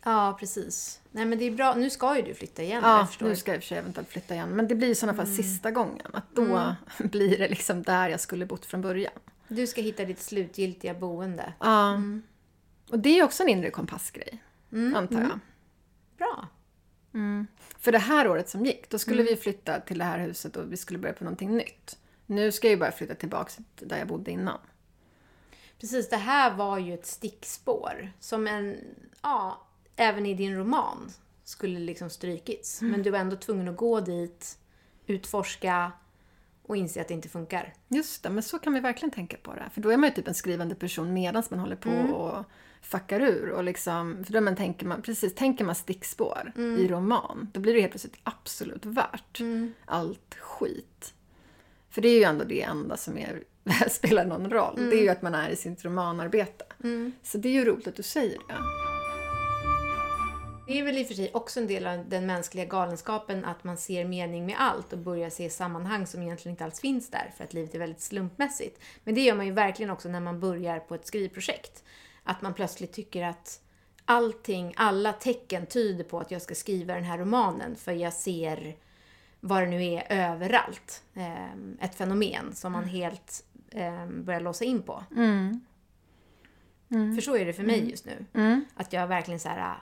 [0.05, 1.01] Ja, precis.
[1.11, 1.75] Nej men det är bra.
[1.75, 2.83] Nu ska ju du flytta igen.
[2.85, 4.49] Ja, nu ska jag i och för sig eventuellt flytta igen.
[4.49, 6.07] Men det blir i sådana fall sista gången.
[6.13, 9.13] Att då blir det liksom där jag skulle bott från början.
[9.49, 11.53] Du ska hitta ditt slutgiltiga boende.
[11.59, 12.01] Ja.
[12.91, 14.43] Och det är också en inre kompassgrej,
[14.95, 15.39] antar jag.
[16.19, 16.49] Bra.
[17.83, 20.73] För det här året som gick, då skulle vi flytta till det här huset och
[20.73, 21.99] vi skulle börja på någonting nytt.
[22.27, 24.59] Nu ska jag ju bara flytta tillbaka till där jag bodde innan.
[25.81, 28.13] Precis, det här var ju ett stickspår.
[28.21, 28.77] Som en,
[29.23, 29.67] ja,
[29.97, 31.13] även i din roman
[31.45, 32.81] skulle liksom strykits.
[32.83, 34.59] Men du var ändå tvungen att gå dit,
[35.07, 35.93] utforska
[36.63, 37.75] och inse att det inte funkar.
[37.89, 39.71] Just det, men så kan vi verkligen tänka på det.
[39.73, 42.45] För då är man ju typ en skrivande person medan man håller på och
[42.83, 43.51] fuckar ur.
[43.51, 47.75] Och liksom, för då man tänker man, precis, tänker man stickspår i roman, då blir
[47.75, 49.41] det helt plötsligt absolut värt
[49.85, 51.15] allt skit.
[51.91, 53.43] För det är ju ändå det enda som är,
[53.89, 54.91] spelar någon roll.
[54.91, 56.65] Det är ju att man är i sitt romanarbete.
[57.23, 58.55] Så det är ju roligt att du säger det.
[60.67, 63.65] Det är väl i och för sig också en del av den mänskliga galenskapen att
[63.65, 67.33] man ser mening med allt och börjar se sammanhang som egentligen inte alls finns där
[67.37, 68.81] för att livet är väldigt slumpmässigt.
[69.05, 71.85] Men det gör man ju verkligen också när man börjar på ett skrivprojekt.
[72.25, 73.61] Att man plötsligt tycker att
[74.05, 78.77] allting, alla tecken tyder på att jag ska skriva den här romanen för jag ser
[79.41, 81.03] vad det nu är överallt.
[81.15, 85.05] Ehm, Ett fenomen som man helt ehm, börjar låsa in på.
[86.89, 88.25] För så är det för mig just nu.
[88.75, 89.75] Att jag verkligen så här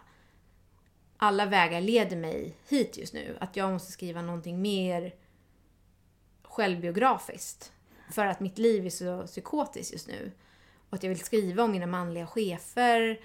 [1.17, 3.37] alla vägar leder mig hit just nu.
[3.41, 5.15] Att jag måste skriva någonting mer
[6.43, 7.73] självbiografiskt.
[8.11, 10.33] För att mitt liv är så psykotiskt just nu.
[10.91, 13.21] Och att jag vill skriva om mina manliga chefer.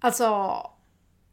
[0.00, 0.26] Alltså,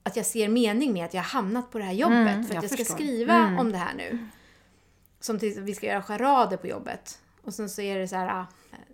[0.03, 2.35] att jag ser mening med att jag har hamnat på det här jobbet.
[2.35, 4.27] Mm, för att jag jag, ska skriva om det här nu.
[5.19, 7.21] Som till vi ska göra charader på jobbet.
[7.41, 8.45] Och sen så är det så här, ah,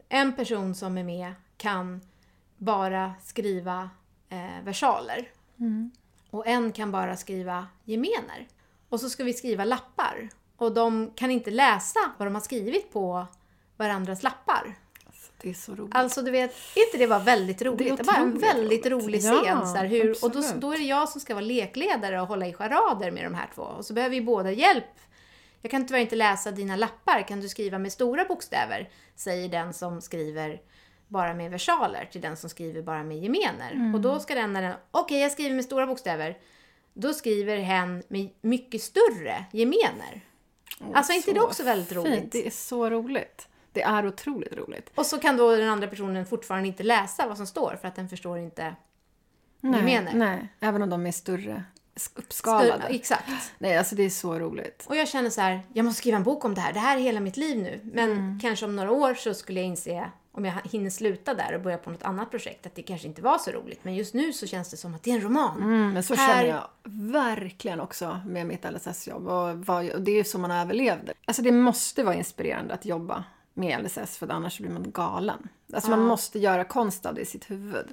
[0.10, 2.01] en person som är med kan
[2.58, 3.89] bara skriva
[4.29, 5.32] eh, versaler.
[6.29, 8.47] Och en kan bara skriva gemener.
[8.89, 10.29] Och så ska vi skriva lappar.
[10.55, 13.27] Och de kan inte läsa vad de har skrivit på
[13.77, 14.75] varandras lappar.
[15.47, 15.95] Alltså, det är så roligt.
[15.95, 17.97] Alltså du vet, inte det var väldigt roligt?
[17.97, 19.06] Det Det, var en väldigt roligt.
[19.06, 19.67] rolig Ja, scen.
[19.67, 22.47] så här, hur, och då, då är det jag som ska vara lekledare och hålla
[22.47, 23.62] i charader med de här två.
[23.62, 24.84] Och så behöver vi båda hjälp.
[25.62, 27.28] Jag kan tyvärr inte läsa dina lappar.
[27.28, 28.89] Kan du skriva med stora bokstäver?
[29.15, 30.62] Säger den som skriver
[31.08, 33.71] bara med versaler till den som skriver bara med gemener.
[33.71, 33.95] Mm.
[33.95, 36.38] Och då ska den när den, okej jag skriver med stora bokstäver.
[36.93, 40.21] Då skriver hen med mycket större gemener.
[40.93, 42.06] alltså är inte det Så också väldigt fint.
[42.06, 42.32] roligt?
[42.32, 43.47] Det är så roligt.
[43.80, 44.89] Det är otroligt roligt.
[44.96, 47.96] Och så kan då den andra personen fortfarande inte läsa vad som står för att
[47.96, 48.76] den förstår inte
[49.62, 50.12] gemener.
[50.13, 51.63] nej, även om de är större,
[52.15, 52.84] uppskalade.
[52.84, 53.30] Stö- Exakt.
[53.58, 54.86] Nej, alltså det är så roligt.
[54.89, 56.74] Och jag känner så här, jag måste skriva en bok om det här.
[56.74, 57.80] Det här är hela mitt liv nu.
[57.94, 58.39] Men Mm.
[58.39, 61.78] kanske om några år så skulle jag inse om jag hinner sluta där och börja
[61.78, 63.84] på något annat projekt, att det kanske inte var så roligt.
[63.84, 65.58] Men just nu så känns det som att det är en roman.
[65.58, 66.68] Mm, men så Här- känner jag
[67.12, 69.28] verkligen också med mitt LSS-jobb.
[69.28, 69.50] Och,
[69.96, 71.13] och det är ju så man överlevde.
[71.26, 73.24] Alltså det måste vara inspirerande att jobba
[73.60, 75.50] med LSS för annars blir man galen.
[75.74, 77.88] Alltså man måste göra konst av det i sitt huvud.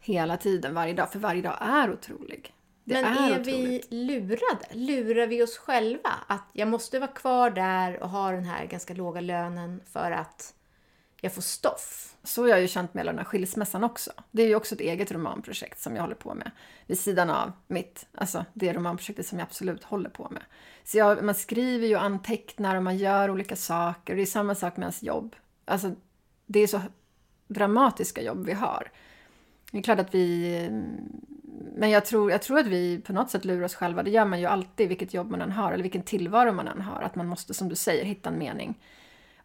[0.00, 1.12] Hela tiden, varje dag.
[1.12, 2.54] För varje dag är otrolig.
[2.84, 4.66] Det Men är, är, vi lurade?
[4.72, 6.10] Lurar vi oss själva?
[6.26, 10.54] Att jag måste vara kvar där och ha den här ganska låga lönen för att
[11.20, 12.16] jag får stoff?
[12.22, 14.10] Så har jag ju känt med hela den här skilsmässan också.
[14.30, 16.50] Det är ju också ett eget romanprojekt som jag håller på med.
[16.86, 20.42] Vid sidan av mitt, alltså det romanprojektet som jag absolut håller på med.
[20.84, 24.12] Så jag, man skriver ju och antecknar och man gör olika saker.
[24.12, 25.36] Och det är samma sak med ens jobb.
[25.64, 25.94] Alltså
[26.46, 26.80] det är så
[27.48, 28.90] dramatiska jobb vi har.
[29.70, 30.56] Det är klart att vi...
[30.56, 31.22] Mm,
[31.76, 34.02] men jag tror, jag tror att vi på något sätt lurar oss själva.
[34.02, 36.80] Det gör man ju alltid, vilket jobb man än har, eller vilken tillvaro man än
[36.80, 37.02] har.
[37.02, 38.78] Att man måste, som du säger, hitta en mening.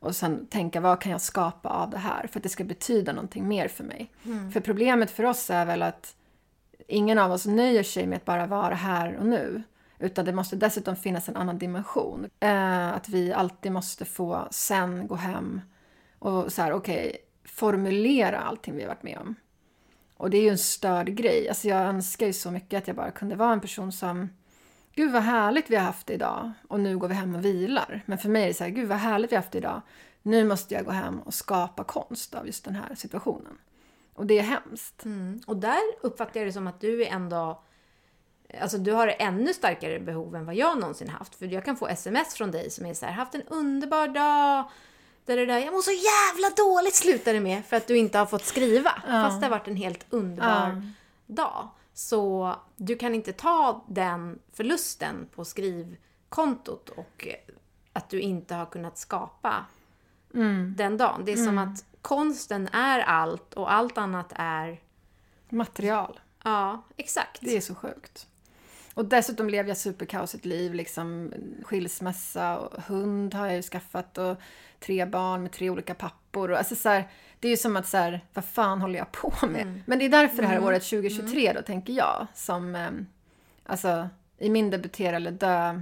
[0.01, 2.27] Och sen tänka, vad kan jag skapa av det här?
[2.27, 4.11] För att det ska betyda någonting mer för mig.
[4.51, 6.15] För problemet för oss är väl att
[6.87, 9.63] ingen av oss nöjer sig med att bara vara här och nu.
[9.99, 12.29] Utan det måste dessutom finnas en annan dimension.
[12.39, 15.61] Eh, att vi alltid måste få sen gå hem
[16.19, 19.35] och så här, okej, formulera allting vi har varit med om.
[20.17, 21.49] Och det är ju en störd grej.
[21.49, 24.29] Alltså jag önskar ju så mycket att jag bara kunde vara en person som
[24.95, 28.03] Gud vad härligt vi har haft det idag och nu går vi hem och vilar.
[28.05, 29.81] Men för mig är det så här, gud vad härligt vi har haft det idag.
[30.21, 33.57] Nu måste jag gå hem och skapa konst av just den här situationen.
[34.13, 35.05] Och det är hemskt.
[35.05, 35.41] Mm.
[35.47, 37.61] Och där uppfattar jag det som att du är ändå...
[38.61, 41.35] Alltså du har ännu starkare behov än vad jag någonsin haft.
[41.35, 44.71] För jag kan få sms från dig som är så här, haft en underbar dag.
[45.25, 48.17] Där det där, jag mår så jävla dåligt slutar det med för att du inte
[48.17, 48.91] har fått skriva.
[49.07, 50.91] Fast det har varit en helt underbar
[51.27, 51.69] dag.
[51.93, 57.27] Så du kan inte ta den förlusten på skrivkontot och
[57.93, 59.65] att du inte har kunnat skapa
[60.75, 61.25] den dagen.
[61.25, 64.81] Det är som att konsten är allt och allt annat är...
[65.49, 66.19] Material.
[66.43, 67.41] Ja, exakt.
[67.41, 68.27] Det är så sjukt.
[68.93, 74.37] Och dessutom lever jag superkaosigt liv, liksom skilsmässa och hund har jag ju skaffat och
[74.79, 76.51] tre barn med tre olika pappor.
[76.51, 77.07] Och alltså så här,
[77.39, 79.81] det är ju som att så här, vad fan håller jag på med?
[79.85, 82.91] Men det är därför det här året 2023 då, tänker jag, som eh,
[83.65, 85.81] alltså i min debutera eller dö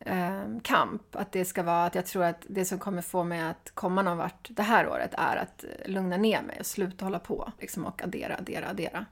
[0.00, 3.40] eh, kamp, att det ska vara att jag tror att det som kommer få mig
[3.40, 7.04] att komma någon vart det här året är att eh, lugna ner mig och sluta
[7.04, 9.06] hålla på liksom, och addera, addera, addera.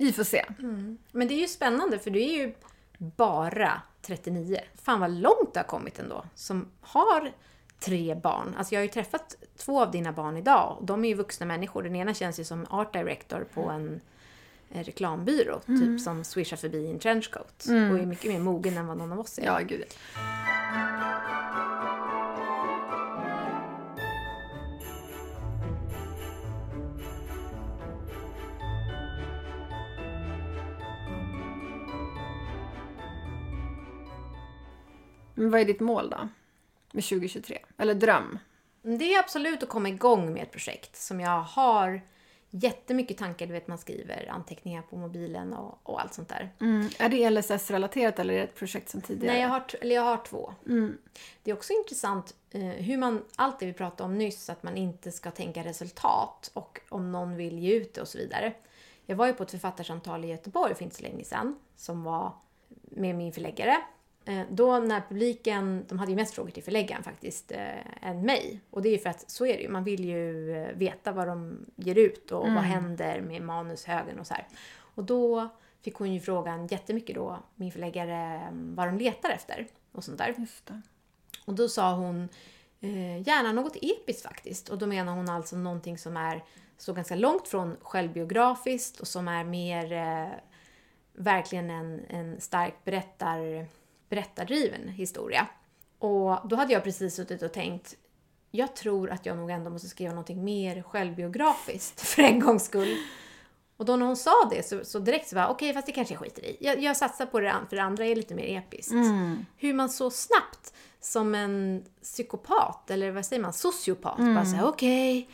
[0.00, 0.44] Vi får se.
[1.12, 2.54] Men det är ju spännande för du är ju
[2.98, 4.60] bara 39.
[4.82, 6.24] Fan vad långt det har kommit ändå.
[6.34, 7.32] Som har
[7.80, 8.54] tre barn.
[8.58, 11.46] Alltså jag har ju träffat två av dina barn idag och de är ju vuxna
[11.46, 11.82] människor.
[11.82, 14.00] Den ena känns ju som art director på en,
[14.68, 15.60] reklambyrå.
[15.66, 17.64] Typ som swishar förbi i en trenchcoat.
[17.68, 19.44] Och är mycket mer mogen än vad någon av oss är.
[19.44, 19.84] Ja, gud.
[35.40, 36.28] Men vad är ditt mål då?
[36.92, 37.58] Med 2023?
[37.76, 38.38] Eller dröm?
[38.82, 42.00] Det är absolut att komma igång med ett projekt som jag har
[42.50, 43.46] jättemycket tankar.
[43.46, 46.50] Du vet, man skriver anteckningar på mobilen och, och allt sånt där.
[46.60, 46.88] Mm.
[46.98, 49.32] Är det LSS-relaterat eller är det ett projekt som tidigare?
[49.32, 50.54] Nej, jag har, eller jag har två.
[51.42, 54.76] Det är också intressant eh, hur man, allt det vi pratade om nyss, att man
[54.76, 58.52] inte ska tänka resultat och om någon vill ge ut det och så vidare.
[59.06, 62.32] Jag var ju på ett författarsamtal i Göteborg för inte så länge sedan som var
[62.82, 63.76] med min förläggare.
[64.30, 68.60] Eh, Då när publiken, de hade ju mest frågor till förläggaren faktiskt, eh, än mig.
[68.70, 71.12] Och det är ju för att så är det ju, man vill ju eh, veta
[71.12, 74.46] vad de ger ut och vad händer med manushögen och så här.
[74.94, 75.48] Och då
[75.82, 80.18] fick hon ju frågan jättemycket då, min förläggare, eh, vad de letar efter och sånt
[80.18, 80.34] där.
[81.44, 82.28] Och då sa hon
[82.80, 84.68] eh, gärna något episkt faktiskt.
[84.68, 86.44] Och då menar hon alltså någonting som är
[86.78, 90.28] så ganska långt från självbiografiskt och som är mer eh,
[91.12, 93.66] verkligen en, en stark berättar,
[94.10, 95.46] berättardriven historia.
[95.98, 97.96] Och då hade jag precis suttit och tänkt
[98.50, 102.96] jag tror att jag nog ändå måste skriva någonting mer självbiografiskt för en gångs skull.
[103.76, 106.14] Och då när hon sa det så, så direkt så var okej fast det kanske
[106.14, 106.56] jag skiter i.
[106.60, 108.92] Jag, jag satsar på det för det andra är lite mer episkt.
[109.56, 115.28] Hur man så snabbt som en psykopat, eller vad säger man, sociopat, bara säger okej.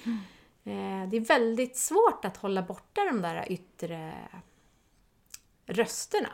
[0.64, 4.12] Eh, det är väldigt svårt att hålla borta de där yttre
[5.66, 6.28] rösterna.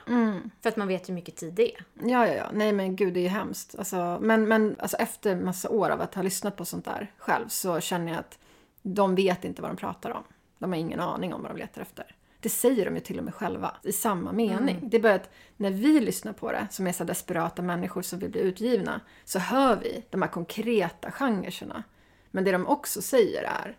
[0.60, 1.84] För att man vet hur mycket tid det är.
[1.94, 2.50] Ja, ja, ja.
[2.52, 3.74] Nej, men gud, det är ju hemskt.
[3.78, 7.48] Alltså, men men alltså, efter massa år av att ha lyssnat på sånt där själv
[7.48, 8.38] så känner jag att
[8.82, 10.24] de vet inte vad de pratar om.
[10.58, 12.16] De har ingen aning om vad de letar efter.
[12.40, 14.78] Det säger de ju till och med själva i samma mening.
[14.82, 18.18] Det är bara att när vi lyssnar på det, som är så desperata människor som
[18.18, 21.82] vill bli utgivna, så hör vi de här konkreta genreserna.
[22.30, 23.76] Men det de också säger är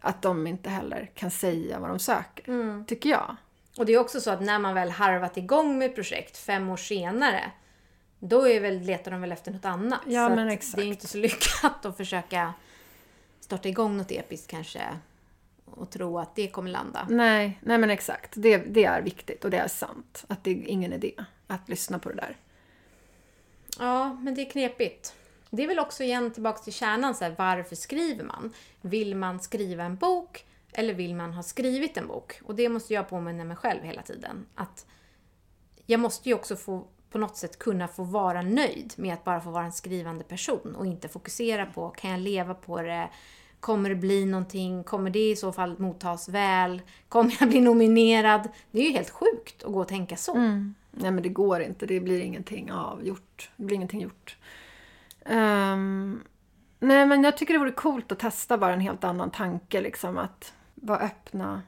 [0.00, 2.48] att de inte heller kan säga vad de söker.
[2.48, 2.84] Mm.
[2.84, 3.36] Tycker jag.
[3.76, 6.76] Och det är också så att när man väl harvat igång med projekt fem år
[6.76, 7.50] senare,
[8.18, 10.00] då är väl, letar de väl efter något annat.
[10.06, 10.76] Ja, så men exakt.
[10.76, 12.54] det är inte så lyckat att försöka
[13.40, 14.82] starta igång något episkt kanske
[15.64, 17.06] och tro att det kommer landa.
[17.10, 18.32] Nej, nej men exakt.
[18.36, 20.24] Det, det är viktigt och det är sant.
[20.28, 21.14] Att det är ingen idé
[21.46, 22.36] att lyssna på det där.
[23.78, 25.14] Ja, men det är knepigt.
[25.50, 28.52] Det är väl också igen tillbaka till kärnan, så här, varför skriver man?
[28.80, 32.40] Vill man skriva en bok eller vill man ha skrivit en bok?
[32.44, 34.46] Och det måste jag påminna mig själv hela tiden.
[34.54, 34.86] Att
[35.86, 39.40] jag måste ju också få på något sätt kunna få vara nöjd med att bara
[39.40, 43.08] få vara en skrivande person och inte fokusera på, kan jag leva på det?
[43.60, 44.84] Kommer det bli någonting?
[44.84, 46.82] Kommer det i så fall mottas väl?
[47.08, 48.48] Kommer jag bli nominerad?
[48.70, 50.34] Det är ju helt sjukt att gå och tänka så.
[50.90, 51.86] Nej men det går inte.
[51.86, 53.50] Det blir ingenting avgjort.
[53.56, 54.36] Det blir ingenting gjort.
[55.24, 56.22] Ehm,
[56.78, 59.80] nej men jag tycker det vore coolt att testa bara en helt annan tanke.
[59.80, 61.62] Liksom att vara öppna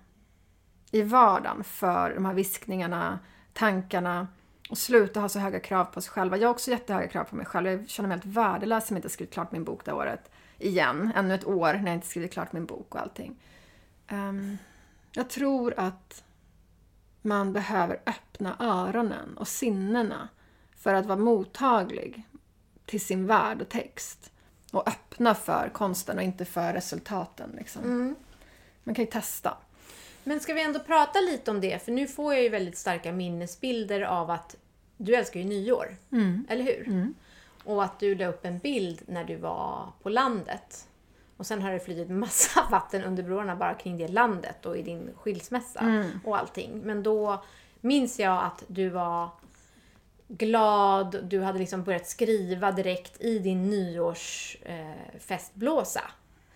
[0.90, 3.18] i vardagen för de här viskningarna,
[3.52, 4.28] tankarna
[4.70, 6.36] och sluta ha så höga krav på sig själva.
[6.36, 7.66] Jag har också jättehöga krav på mig själv.
[7.66, 10.30] Jag känner mig helt värdelös som inte skrivit klart min bok det året.
[10.58, 13.36] Igen, ännu ett år när jag inte skrivit klart min bok och allting.
[14.10, 14.58] Um,
[15.12, 16.24] jag tror att
[17.22, 20.28] man behöver öppna öronen och sinnena
[20.76, 22.26] för att vara mottaglig
[22.86, 24.32] till sin värld och text.
[24.72, 27.50] Och öppna för konsten och inte för resultaten.
[27.58, 27.82] Liksom.
[27.82, 28.14] Mm.
[28.84, 29.56] Man kan ju testa.
[30.24, 31.84] Men ska vi ändå prata lite om det?
[31.84, 34.56] För nu får jag ju väldigt starka minnesbilder av att
[34.96, 35.96] du älskar ju nyår.
[36.48, 36.84] Eller hur?
[37.64, 40.88] Och att du la upp en bild när du var på landet.
[41.36, 44.82] Och sen har det flutit massa vatten under broarna bara kring det landet och i
[44.82, 45.80] din skilsmässa
[46.24, 46.80] och allting.
[46.84, 47.44] Men då
[47.80, 49.28] minns jag att du var
[50.28, 56.00] glad, du hade liksom börjat skriva direkt i din nyårsfestblåsa.
[56.00, 56.06] Eh,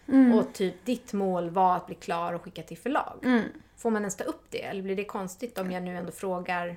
[0.06, 0.40] festblåsa.
[0.48, 3.42] Och typ ditt mål var att bli klar och skicka till förlag.
[3.76, 4.62] Får man ens ta upp det?
[4.62, 6.76] Eller blir det konstigt om jag nu ändå frågar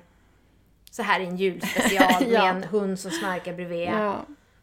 [0.90, 2.44] så här i en julspecial Ja.
[2.44, 3.88] med en hund som snarkar bredvid.
[3.88, 4.16] Ja.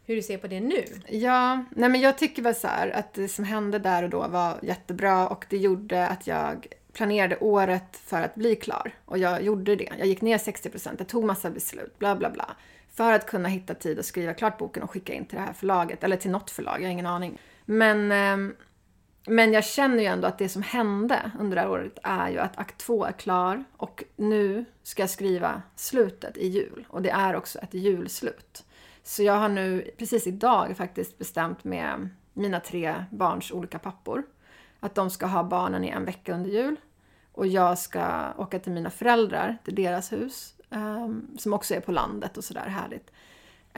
[0.06, 0.84] Hur du ser på det nu?
[1.08, 4.28] Ja, nej men jag tycker väl så här att det som hände där och då
[4.28, 8.92] var jättebra och det gjorde att jag planerade året för att bli klar.
[9.04, 9.88] Och jag gjorde det.
[9.98, 12.50] Jag gick ner 60%, jag tog massa beslut, bla bla bla.
[12.92, 15.52] För att kunna hitta tid att skriva klart boken och skicka in till det här
[15.52, 17.38] förlaget, eller till något förlag, jag har ingen aning.
[17.70, 18.54] Men, ehm,
[19.26, 22.38] men jag känner ju ändå att det som hände under det här året är ju
[22.38, 26.86] att akt två är klar och nu ska jag skriva slutet i jul.
[26.88, 28.64] Och det är också ett julslut.
[29.02, 34.22] Så jag har nu precis idag faktiskt bestämt med mina tre barns olika pappor
[34.80, 36.76] att de ska ha barnen i en vecka under jul.
[37.32, 41.92] Och jag ska åka till mina föräldrar, till deras hus, ehm, som också är på
[41.92, 43.10] landet och sådär härligt.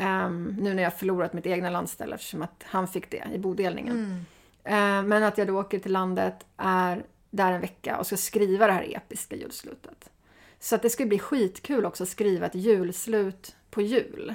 [0.01, 4.25] Ehm, nu när jag förlorat mitt egna landställe eftersom att han fick det i bodelningen.
[4.65, 8.67] Ehm, men att jag då åker till landet, är där en vecka och ska skriva
[8.67, 10.11] det här episka julslutet.
[10.59, 14.35] Så att det ska bli skitkul också att skriva ett julslut på jul.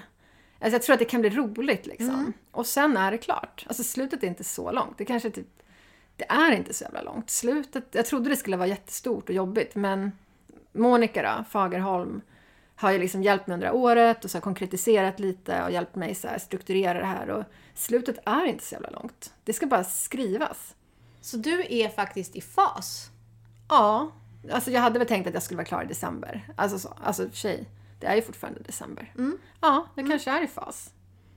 [0.59, 2.33] Alltså jag tror att det kan bli roligt liksom.
[2.51, 3.65] Och sen är det klart.
[3.67, 4.97] Alltså slutet är inte så långt.
[4.97, 5.47] Det kanske typ...
[6.15, 7.29] Det är inte så jävla långt.
[7.29, 7.85] Slutet...
[7.91, 10.11] Jag trodde det skulle vara jättestort och jobbigt men
[10.71, 12.21] Monica då, Fagerholm,
[12.75, 16.15] har ju liksom hjälpt mig under året och så har konkretiserat lite och hjälpt mig
[16.15, 17.29] så här strukturera det här.
[17.29, 19.33] Och slutet är inte så jävla långt.
[19.43, 20.75] Det ska bara skrivas.
[21.21, 23.09] Så du är faktiskt i fas?
[23.69, 24.11] Ja,
[24.51, 26.47] alltså jag hade väl tänkt att jag skulle vara klar i december.
[26.55, 29.13] Alltså så, alltså sig, det är ju fortfarande december.
[29.61, 30.93] Ja, det kanske är i fas.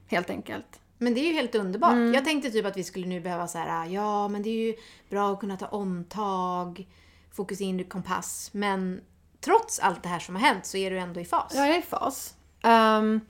[0.07, 0.81] Helt enkelt.
[0.99, 2.15] Men det är ju helt underbart.
[2.15, 4.75] Jag tänkte typ att vi skulle nu behöva så här, ja men det är ju
[5.11, 6.87] bra att kunna ta omtag,
[7.31, 8.51] fokus in i kompass.
[8.53, 9.01] Men
[9.41, 11.53] trots allt det här som har hänt så är du ändå i fas.
[11.55, 12.35] Jag är i fas.
[12.65, 13.21] Um,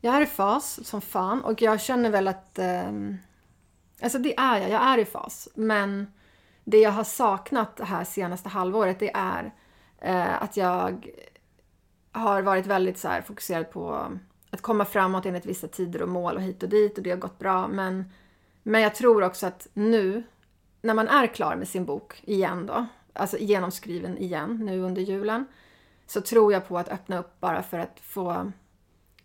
[0.00, 2.58] jag är i fas som fan och jag känner väl att...
[2.88, 3.18] Um,
[4.02, 5.48] alltså det är jag, jag är i fas.
[5.54, 6.12] Men
[6.64, 9.44] det jag har saknat det här senaste halvåret det är
[10.06, 11.10] uh, att jag
[12.12, 14.12] har varit väldigt så här, fokuserad på
[14.50, 17.16] att komma framåt enligt vissa tider och mål och hit och dit och det har
[17.16, 17.68] gått bra.
[17.68, 18.04] Men,
[18.62, 20.22] men jag tror också att nu,
[20.80, 25.46] när man är klar med sin bok igen då, alltså genomskriven igen nu under julen,
[26.06, 28.52] så tror jag på att öppna upp bara för att få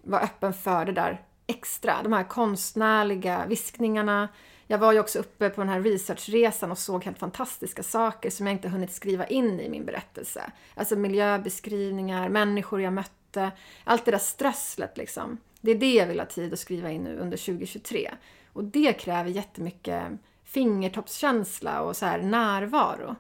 [0.02, 2.04] vara öppen för det där extra.
[2.04, 4.30] De här konstnärliga viskningarna.
[4.68, 8.48] Jag var ju också uppe på den här researchresan och såg helt fantastiska saker som
[8.48, 10.52] jag inte hunnit skriva in i min berättelse.
[10.76, 13.52] Alltså miljöbeskrivningar, människor jag mötte,
[13.84, 15.38] allt det där strösslet liksom.
[15.62, 18.12] Det är det jag vill ha tid att skriva in nu under 2023.
[18.54, 20.04] Och det kräver jättemycket
[20.44, 23.16] fingertoppskänsla och så här närvaro.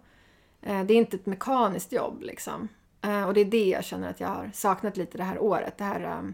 [0.61, 2.67] Eh, Det är inte ett mekaniskt jobb liksom.
[3.01, 5.77] Eh, Och det är det jag känner att jag har saknat lite det här året.
[5.77, 6.33] Det här, ehm,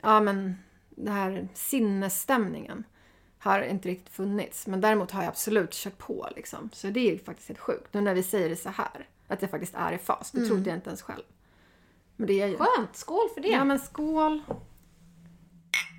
[0.00, 0.56] ja men,
[0.90, 2.84] det här sinnesstämningen.
[3.42, 4.66] har inte riktigt funnits.
[4.66, 6.70] Men däremot har jag absolut kört på liksom.
[6.72, 7.94] Så det är faktiskt helt sjukt.
[7.94, 9.08] Nu när vi säger det så här.
[9.28, 10.30] Att jag faktiskt är i fas.
[10.30, 11.22] Det trodde jag inte ens själv.
[12.16, 12.56] Men det är jag ju.
[12.56, 12.96] Skönt!
[12.96, 13.48] Skål för det!
[13.48, 14.42] Ja men skål.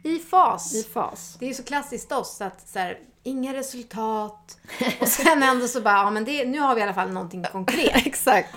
[0.03, 0.73] I fas.
[0.75, 1.37] I fas.
[1.39, 4.57] Det är så klassiskt oss att så här, inga resultat.
[5.01, 7.43] Och sen ändå så bara, ja men det, nu har vi i alla fall någonting
[7.51, 8.05] konkret.
[8.05, 8.55] Exakt.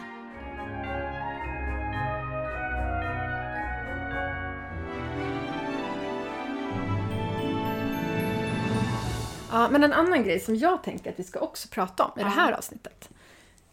[9.53, 12.23] Ja, men en annan grej som jag tänker att vi ska också prata om i
[12.23, 13.09] det här avsnittet.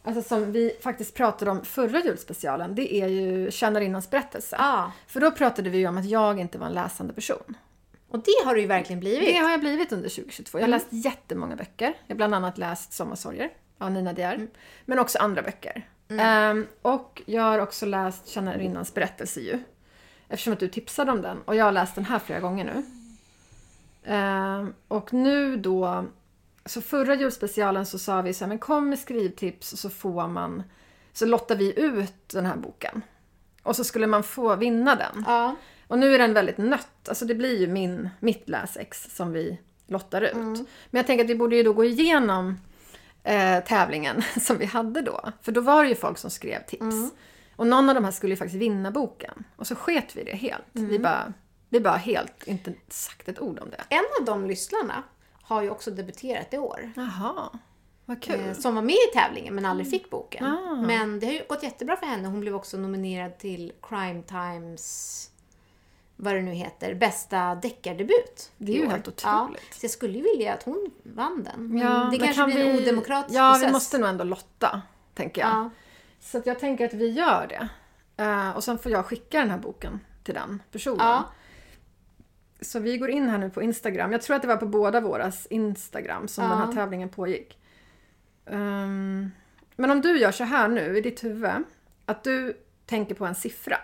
[0.04, 4.56] Alltså som vi faktiskt pratade om förra julspecialen, det är ju Tjänarinnans berättelse.
[4.60, 4.92] Ja.
[5.08, 7.58] För då pratade vi ju om att jag inte var en läsande person.
[8.12, 9.28] Och det har det ju verkligen blivit.
[9.28, 10.60] Det har jag blivit under 2022.
[10.60, 11.94] Jag har läst jättemånga böcker.
[12.08, 14.48] Jag har bland annat läst Sommarsorger av Nina De Aar.
[14.86, 15.88] Men också andra böcker.
[16.10, 19.60] Ehm, och jag har också läst Tjänarinnans berättelse ju.
[20.28, 21.42] Eftersom att du tipsade om den.
[21.42, 22.84] Och jag har läst den här flera gånger nu.
[24.14, 26.06] Ehm, och nu då...
[26.66, 30.64] Så förra julspecialen så sa vi så här, men kom med skrivtips så får man...
[31.14, 33.02] Så lottar vi ut den här boken.
[33.64, 35.24] Och så skulle man få vinna den.
[35.28, 35.56] Ja.
[35.92, 37.10] Och nu är den väldigt nött.
[37.10, 40.34] Alltså det blir ju min, mitt läsex som vi lottar ut.
[40.90, 42.58] Men jag tänker att vi borde ju då gå igenom
[43.24, 45.30] eh, tävlingen som vi hade då.
[45.42, 46.96] För då var det ju folk som skrev tips.
[47.56, 49.44] Och någon av de här skulle ju faktiskt vinna boken.
[49.56, 50.64] Och så sket vi det helt.
[50.72, 51.34] Vi, bara,
[51.70, 53.96] vi bara helt inte sagt ett ord om det.
[53.96, 55.04] En av de lyssnarna
[55.42, 56.92] har ju också debuterat i år.
[56.96, 57.50] Jaha,
[58.06, 58.40] vad kul.
[58.48, 60.46] Eh, Som var med i tävlingen men aldrig fick boken.
[60.46, 60.76] Ah.
[60.76, 62.28] Men det har ju gått jättebra för henne.
[62.28, 65.31] Hon blev också nominerad till Crime Times,
[66.24, 68.52] vad det nu heter, bästa deckardebut.
[68.58, 69.24] Det är ju helt otroligt.
[69.24, 71.68] Ja, så jag skulle ju vilja att hon vann den.
[71.68, 73.68] Men Ja, det men kanske kan blir en vi- odemokratisk Ja, process.
[73.70, 74.82] vi måste nog ändå lotta,
[75.14, 75.50] tänker jag.
[75.50, 75.70] Ja.
[76.20, 77.68] Så jag tänker att vi gör det.
[78.24, 81.08] Eh, och sen får jag skicka den här boken till den personen.
[81.08, 81.32] Ja.
[82.62, 84.12] Så vi går in här nu på Instagram.
[84.12, 86.50] Jag tror att det var på båda våras Instagram som Ja.
[86.50, 87.58] den här tävlingen pågick.
[88.46, 89.32] Ehm,
[89.76, 91.52] men om du gör så här nu i ditt huvud.
[92.06, 93.78] Att du tänker på en siffra.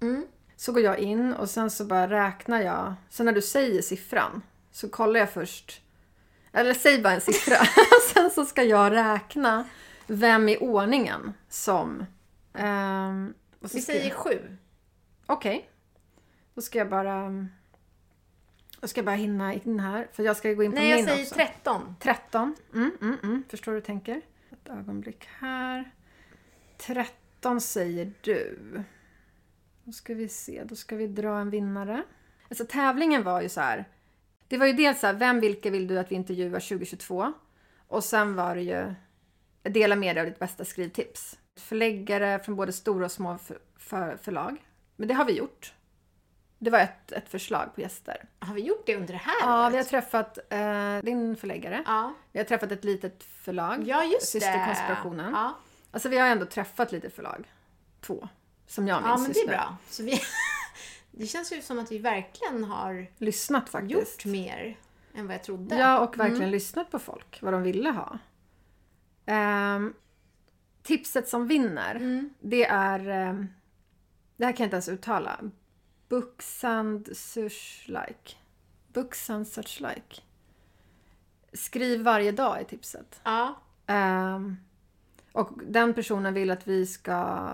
[0.00, 0.26] Mm.
[0.56, 2.94] Så går jag in och sen så bara räknar jag.
[3.10, 5.82] Sen när du säger siffran så kollar jag först.
[6.52, 7.56] Eller säg bara en siffra.
[8.14, 9.68] sen så ska jag räkna
[10.06, 12.06] vem i ordningen som...
[13.62, 14.56] så Vi säger jag- sju.
[15.26, 15.70] Okej.
[16.54, 17.46] Då ska jag bara...
[18.80, 20.08] Då ska jag bara hinna in här.
[20.12, 21.34] För jag ska gå in på Nej, jag min säger också.
[21.34, 21.96] 13.
[22.00, 22.56] 13.
[22.74, 23.44] Mm, mm, mm.
[23.48, 24.20] Förstår du hur du tänker?
[24.50, 25.90] Ett ögonblick här.
[26.78, 28.58] 13 säger du.
[29.84, 30.64] Då ska vi se.
[30.64, 32.02] Då ska vi dra en vinnare.
[32.48, 33.84] Alltså tävlingen var ju så här.
[34.48, 37.32] Det var ju dels så här, vem vilka vill du att vi intervjuar 2022?
[37.88, 38.94] Och sen var det ju
[39.62, 41.38] dela med dig av ditt bästa skrivtips.
[41.56, 44.64] Förläggare från både stora och små för, för, förlag.
[44.96, 45.74] Men det har vi gjort.
[46.58, 48.24] Det var ett, ett förslag på gäster.
[48.38, 49.72] Har vi gjort det under det här Ja, året?
[49.72, 51.82] vi har träffat eh, din förläggare.
[51.86, 53.82] Ja, Vi har träffat ett litet förlag.
[53.86, 54.40] ja just det.
[54.40, 55.32] Systerkonspirationen.
[55.32, 55.58] Ja,
[55.90, 57.52] Alltså vi har ändå träffat lite förlag.
[58.00, 58.28] Två.
[58.66, 59.76] Som jag minns ja men det är bra.
[59.90, 60.20] Så vi,
[61.10, 63.92] det känns ju som att vi verkligen har Lyssnat faktiskt.
[64.24, 64.78] gjort mer
[65.14, 65.76] än vad jag trodde.
[65.76, 66.50] Ja, och verkligen Mm.
[66.50, 67.38] lyssnat på folk.
[67.42, 68.18] Vad de ville ha.
[69.26, 69.94] Ehm,
[70.82, 72.34] tipset som vinner, Mm.
[72.40, 73.08] det är...
[73.08, 73.48] ehm,
[74.36, 75.40] det här kan jag inte ens uttala.
[76.08, 78.36] Buxand such like.
[78.92, 80.22] Buxand such like.
[81.52, 83.20] Skriv varje dag i tipset.
[83.24, 83.54] Ja,
[83.86, 84.56] Ehm,
[85.32, 87.48] och den personen vill att vi ska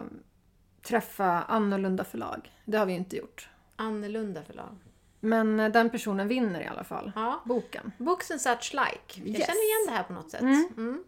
[0.83, 2.53] träffa annorlunda förlag.
[2.64, 3.49] Det har vi ju inte gjort.
[3.76, 4.76] annorlunda förlag.
[5.20, 7.43] Men eh, den personen vinner i alla fall Ja.
[7.45, 7.93] boken.
[7.99, 9.20] Books and such like.
[9.20, 9.47] Jag Yes.
[9.47, 10.41] känner igen det här på något sätt.
[10.41, 10.68] Mm.
[10.76, 11.05] Mm.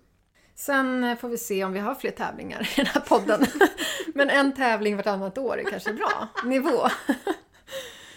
[0.55, 3.47] Sen eh, får vi se om vi har fler tävlingar i den här podden.
[4.15, 6.89] Men en tävling vartannat år är kanske bra nivå.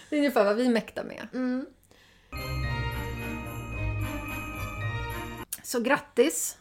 [0.09, 1.27] Det är ungefär vad vi mäktar med.
[1.33, 1.65] Mm.
[5.63, 6.57] Så grattis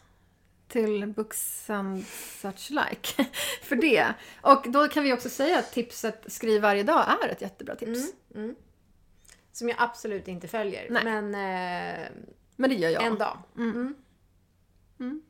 [0.75, 2.05] till Books and
[2.41, 3.25] such like
[3.61, 4.13] för det.
[4.41, 7.99] Och då kan vi också säga att tipset Skriv varje dag är ett jättebra tips.
[8.33, 8.43] Mm.
[8.43, 8.55] Mm.
[9.51, 10.87] Som jag absolut inte följer.
[10.89, 11.03] Nej.
[11.03, 12.07] Men eh,
[12.55, 13.03] Men det gör jag.
[13.03, 13.37] en dag.
[13.57, 13.95] Mm.
[14.99, 15.21] Mm.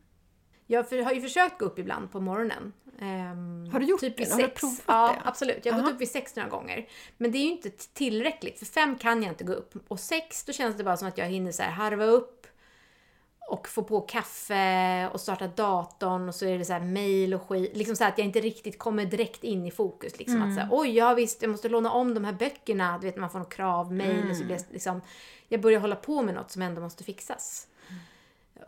[0.68, 2.74] Jag för, har ju försökt gå upp ibland på morgonen.
[3.00, 4.32] Ehm, Har du gjort typ det?
[4.32, 5.30] Har du provat ja, det?
[5.30, 5.66] absolut.
[5.66, 5.96] Jag har gått Aha.
[5.96, 6.88] upp vid sex några gånger.
[7.18, 8.60] Men det är ju inte tillräckligt.
[8.60, 9.74] För fem kan jag inte gå upp.
[9.88, 12.35] Och sex, då känns det bara som att jag hinner så här harva upp
[13.48, 17.50] och få på kaffe och starta datorn och så är det så här mail och
[17.50, 17.78] skit.
[17.78, 20.20] Liksom så att jag inte riktigt kommer direkt in i fokus.
[20.20, 22.98] Liksom att så här, oj, ja visst, jag måste låna om de här böckerna.
[22.98, 25.02] Du vet, man får något krav, mail och så blir det liksom...
[25.48, 27.68] Jag börjar hålla på med något som ändå måste fixas.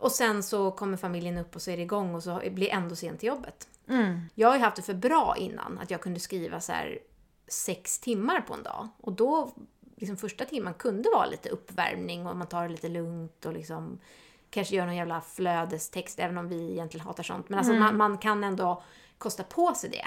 [0.00, 2.96] Och sen så kommer familjen upp och så är det igång och så blir ändå
[2.96, 3.68] sent till jobbet.
[3.88, 4.20] Mm.
[4.34, 6.98] Jag har ju haft det för bra innan, att jag kunde skriva så här
[7.48, 8.88] sex timmar på en dag.
[9.00, 9.50] Och då
[9.96, 13.98] liksom första timman kunde vara lite uppvärmning och man tar det lite lugnt och liksom
[14.50, 17.48] kanske gör någon jävla flödestext, även om vi egentligen hatar sånt.
[17.48, 18.82] Men alltså man, man kan ändå
[19.18, 20.06] kosta på sig det.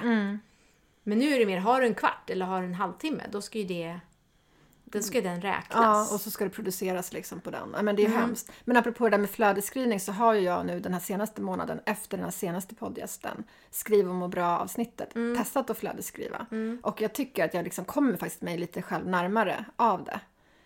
[1.03, 3.41] Men nu är det mer, har du en kvart eller har du en halvtimme, då
[3.41, 3.99] ska ju det
[4.91, 6.13] då ska den Ja, räknas.
[6.13, 7.69] och så ska det produceras liksom på den.
[7.75, 8.51] Ja, men det är ju hemskt.
[8.65, 11.79] Men apropå det där med flödesskrivning så har ju jag nu den här senaste månaden
[11.85, 16.45] efter den här senaste poddgästen, Skriv och må bra-avsnittet, testat att flödesskriva.
[16.83, 20.19] Och jag tycker att jag liksom kommer faktiskt mig lite själv närmare av det.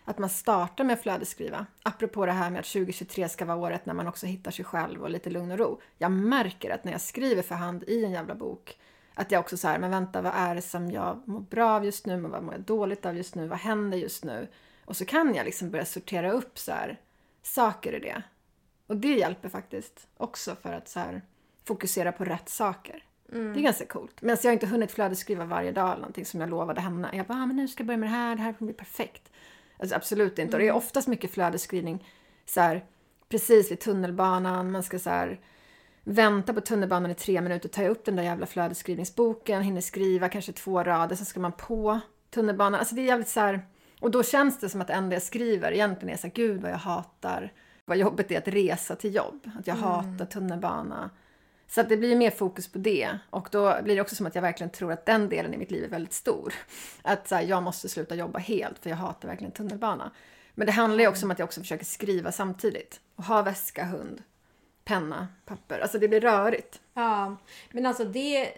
[0.08, 1.66] Att man startar med att flödesskriva.
[1.82, 5.02] Apropå det här med att 2023 ska vara året när man också hittar sig själv
[5.02, 5.80] och lite lugn och ro.
[5.98, 8.78] Jag märker att när jag skriver för hand i en jävla bok
[9.18, 11.84] att jag också så här, men vänta, vad är det som jag mår bra av
[11.84, 12.16] just nu?
[12.16, 13.48] Men vad mår jag dåligt av just nu?
[13.48, 14.48] Vad händer just nu?
[14.84, 17.00] Och så kan jag liksom börja sortera upp så här,
[17.42, 18.22] saker i det.
[18.86, 21.22] Och det hjälper faktiskt också för att så här,
[21.64, 23.04] fokusera på rätt saker.
[23.54, 24.22] Det är ganska coolt.
[24.22, 27.10] Men jag har inte hunnit flödesskriva varje dag eller någonting som jag lovade henne.
[27.12, 28.78] Jag bara, ah, men nu ska jag börja med det här, det här kommer bli
[28.78, 29.30] perfekt.
[29.78, 30.56] Alltså absolut inte.
[30.56, 32.08] Och det är oftast mycket flödesskrivning
[32.46, 32.84] så här,
[33.28, 34.70] precis vid tunnelbanan.
[34.70, 35.40] Man ska så här,
[36.04, 40.52] vänta på tunnelbanan i tre minuter, ta upp den där jävla flödesskrivningsboken, hinner skriva kanske
[40.52, 42.00] två rader, sen ska man på
[42.30, 42.80] tunnelbanan.
[42.80, 43.66] Alltså det är jävligt så här,
[44.00, 46.62] och då känns det som att det enda jag skriver egentligen är så här, gud
[46.62, 47.52] vad jag hatar,
[47.84, 51.10] vad jobbigt det är att resa till jobb, att jag hatar tunnelbana.
[51.68, 53.18] Så att det blir mer fokus på det.
[53.30, 55.70] Och då blir det också som att jag verkligen tror att den delen i mitt
[55.70, 56.54] liv är väldigt stor.
[57.02, 60.10] Att så här, jag måste sluta jobba helt för jag hatar verkligen tunnelbana.
[60.54, 63.00] Men det handlar ju också om att jag också försöker skriva samtidigt.
[63.16, 64.22] Och ha väska, hund,
[64.84, 65.78] penna, papper.
[65.78, 66.80] Alltså det blir rörigt.
[66.94, 67.36] Ja,
[67.70, 68.52] men alltså det...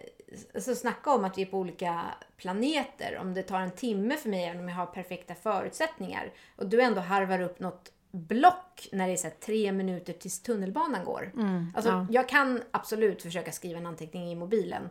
[0.55, 2.05] Alltså snacka om att vi är på olika
[2.37, 3.19] planeter.
[3.21, 6.33] Om det tar en timme för mig, även om jag har perfekta förutsättningar.
[6.57, 11.05] Och du ändå harvar upp något block när det är så tre minuter tills tunnelbanan
[11.05, 11.33] går.
[11.75, 12.07] alltså, ja.
[12.11, 14.91] Jag kan absolut försöka skriva en anteckning i mobilen.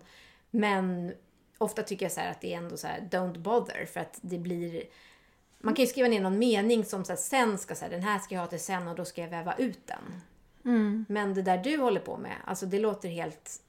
[0.52, 1.14] Men
[1.58, 3.86] ofta tycker jag så att det är ändå så här don't bother.
[3.86, 4.84] För att det blir...
[5.60, 8.04] Man kan ju skriva ner någon mening som så här, sen ska så här, den
[8.04, 10.22] här ska jag ha till sen och då ska jag väva ut den.
[10.66, 11.06] Mm.
[11.10, 13.62] Men det där du håller på med, alltså det låter helt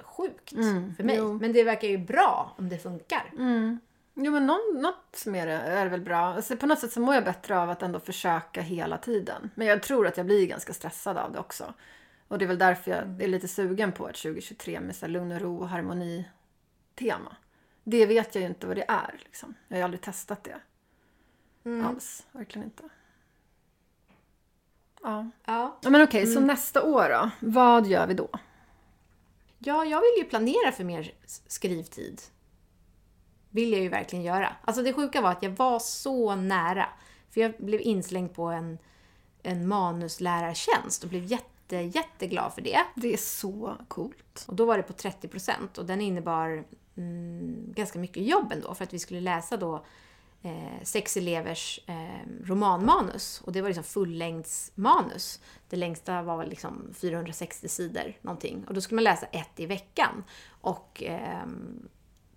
[0.00, 0.50] sjukt
[0.96, 1.16] för mig.
[1.16, 1.38] jo.
[1.40, 3.32] Men det verkar ju bra om det funkar.
[4.14, 6.18] Jo men någon, något det är väl bra.
[6.18, 9.50] Alltså, på något sätt så mår jag bättre av att ändå försöka hela tiden.
[9.54, 11.74] Men jag tror att jag blir ganska stressad av det också.
[12.28, 15.32] Och det är väl därför jag är lite sugen på ett 2023 med så lugn
[15.32, 16.28] och ro och harmoni
[16.94, 17.36] tema.
[17.84, 19.54] Det vet jag ju inte vad det är liksom.
[19.68, 20.60] Jag har ju aldrig testat det.
[21.84, 22.88] Alls, verkligen inte.
[25.02, 25.30] Ja.
[25.44, 25.78] Ja.
[25.82, 27.30] men okej, så nästa år då?
[27.40, 28.28] Vad gör vi då?
[29.66, 31.12] ja, jag vill ju planera för mer
[31.46, 32.20] skrivtid.
[33.54, 34.56] Vill jag ju verkligen göra.
[34.64, 36.88] Alltså det sjuka var att jag var så nära.
[37.30, 38.78] För jag blev inslängd på en,
[39.42, 42.80] en manuslärartjänst och blev jätte, jätteglad för det.
[42.94, 44.44] Det är så coolt.
[44.46, 46.64] Och då var det på 30% och den innebar
[46.96, 49.84] mm, ganska mycket jobb ändå för att vi skulle läsa då
[50.42, 53.40] eh, sex elevers eh, romanmanus.
[53.44, 55.40] Och det var liksom fullängdsmanus.
[55.68, 58.64] Det längsta var väl liksom 460 sidor någonting.
[58.68, 60.24] Och då skulle man läsa ett i veckan.
[60.60, 61.88] Och ehm,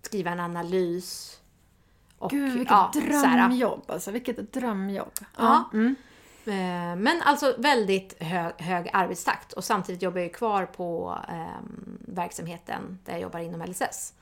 [0.08, 1.38] skriva en analys.
[2.18, 4.10] Och, Gud, vilket ja, drömjobb alltså.
[4.10, 5.12] Vilket drömjobb.
[5.36, 5.70] Ja.
[5.72, 5.94] Mm.
[6.46, 11.60] Eh, Men alltså väldigt hög, hög arbetstakt och samtidigt jobbar jag kvar på eh,
[12.00, 14.12] verksamheten där jag jobbar inom LSS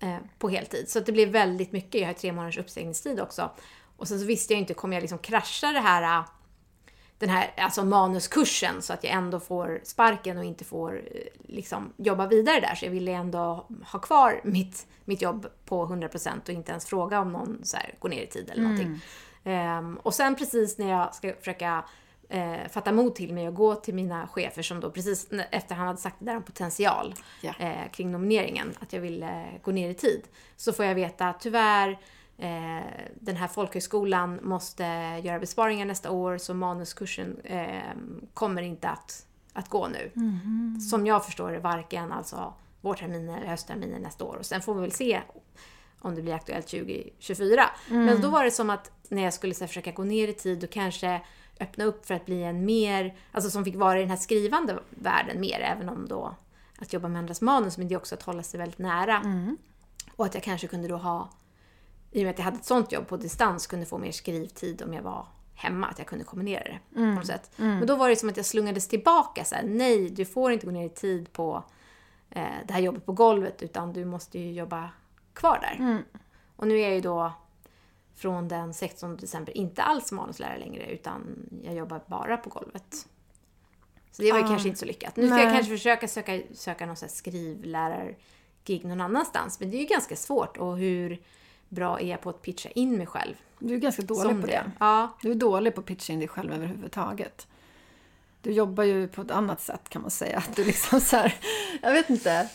[0.00, 0.88] eh, på heltid.
[0.88, 2.00] Så det blir väldigt mycket.
[2.00, 3.50] Jag har tre månaders uppsägningstid också.
[3.96, 6.24] Och sen så visste jag inte, kommer jag liksom krascha det här
[7.20, 11.92] den här alltså manuskursen så att jag ändå får sparken och inte får eh, liksom,
[11.96, 12.74] jobba vidare där.
[12.74, 17.20] Så jag ville ändå ha kvar mitt, mitt jobb på 100% och inte ens fråga
[17.20, 19.00] om någon så här, går ner i tid eller någonting.
[19.44, 21.84] Ehm, och sen precis när jag ska försöka
[22.28, 25.86] eh, fatta mod till mig och gå till mina chefer som då precis efter han
[25.86, 27.52] hade sagt det där om potential Ja.
[27.58, 30.22] eh, kring nomineringen, att jag ville gå ner i tid.
[30.56, 31.98] Så får jag veta att tyvärr
[32.40, 32.84] eh,
[33.14, 34.84] den här folkhögskolan måste
[35.24, 37.92] göra besparingar nästa år så manuskursen eh,
[38.34, 40.10] kommer inte att, att gå nu.
[40.80, 44.36] Som jag förstår det varken alltså vårterminen eller höstterminen nästa år.
[44.36, 45.20] Och sen får vi väl se
[45.98, 47.70] om det blir aktuellt 2024.
[47.88, 50.32] Men då var det som att när jag skulle så här, försöka gå ner i
[50.32, 51.20] tid och kanske
[51.60, 54.78] öppna upp för att bli en mer, alltså som fick vara i den här skrivande
[54.90, 56.34] världen mer, även om då
[56.78, 59.20] att jobba med andras manus, men det är också att hålla sig väldigt nära.
[60.16, 61.28] Och att jag kanske kunde då ha,
[62.10, 64.82] i och med att jag hade ett sånt jobb på distans, kunde få mer skrivtid
[64.82, 67.50] om jag var hemma, att jag kunde kombinera det på något sätt.
[67.56, 70.66] Men då var det som att jag slungades tillbaka så här, nej, du får inte
[70.66, 71.64] gå ner i tid på
[72.30, 74.90] eh, det här jobbet på golvet, utan du måste ju jobba
[75.32, 76.04] kvar där.
[76.56, 77.32] Och nu är jag ju då
[78.16, 83.06] från den 16 december inte alls manuslärare längre, utan jag jobbar bara på golvet.
[84.10, 84.48] Så det var ju Ah.
[84.48, 85.16] kanske inte så lyckat.
[85.16, 85.54] Nu ska jag Nej.
[85.54, 90.16] kanske försöka söka, söka någon så här skrivlärar-gig någon annanstans, men det är ju ganska
[90.16, 90.56] svårt.
[90.56, 91.22] Och hur
[91.70, 93.34] bra är jag på att pitcha in mig själv.
[93.58, 94.70] Du är ganska dålig som på det.
[94.80, 97.46] Ja, Du är dålig på att pitcha in dig själv överhuvudtaget.
[98.42, 100.38] Du jobbar ju på ett annat sätt kan man säga.
[100.38, 101.34] Att du liksom så här,
[101.82, 102.48] jag vet inte.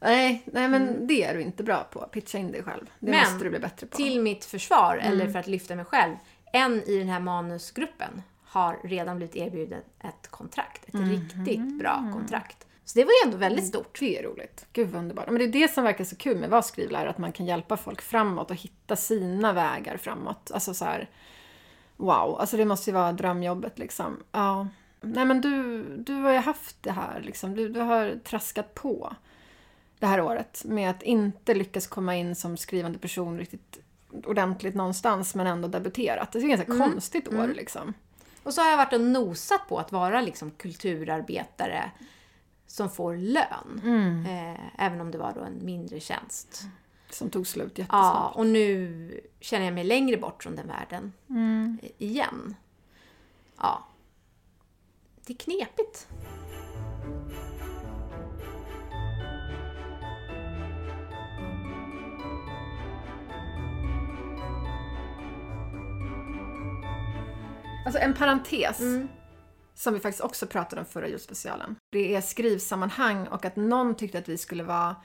[0.00, 2.00] Nej, nej men det är du inte bra på.
[2.00, 2.90] Pitcha in dig själv.
[2.98, 3.96] Det Men måste du bli bättre på.
[3.96, 5.12] till mitt försvar, Mm.
[5.12, 6.14] eller för att lyfta mig själv.
[6.52, 10.84] En i den här manusgruppen har redan blivit erbjuden ett kontrakt.
[10.88, 11.10] Ett Mhm.
[11.10, 12.66] riktigt bra kontrakt.
[12.84, 14.00] Så det var ju ändå väldigt stort.
[14.00, 14.66] Det är roligt.
[14.72, 15.26] Gud vad underbart.
[15.26, 17.10] Men det är det som verkar så kul med att vara skrivlärare.
[17.10, 20.50] Att man kan hjälpa folk framåt och hitta sina vägar framåt.
[20.54, 21.10] Alltså så här,
[21.96, 22.40] wow.
[22.40, 24.22] Alltså det måste ju vara drömjobbet liksom.
[24.32, 24.68] Ja.
[25.00, 27.54] Nej men du, du har ju haft det här liksom.
[27.54, 29.14] Du, du har traskat på
[29.98, 33.78] det här året med att inte lyckas komma in som skrivande person riktigt
[34.24, 36.32] ordentligt någonstans men ändå debuterat.
[36.32, 37.94] Det är ett ganska konstigt år liksom.
[38.42, 41.90] Och så har jag varit och nosat på att vara liksom kulturarbetare
[42.72, 43.80] som får lön.
[43.84, 44.26] Mm.
[44.26, 46.62] Eh, även om det var då en mindre tjänst.
[47.10, 48.36] Som tog slut Ja, jättesnabbt.
[48.36, 51.78] och nu känner jag mig längre bort från den världen Mm.
[51.82, 52.54] i- igen.
[53.58, 53.84] Ja.
[55.26, 56.08] Det är knepigt.
[67.86, 68.80] Alltså en parentes.
[68.80, 69.08] Mm.
[69.82, 71.76] Som vi faktiskt också pratade om förra julspecialen.
[71.92, 74.96] Det är skrivsammanhang och att någon tyckte att vi skulle vara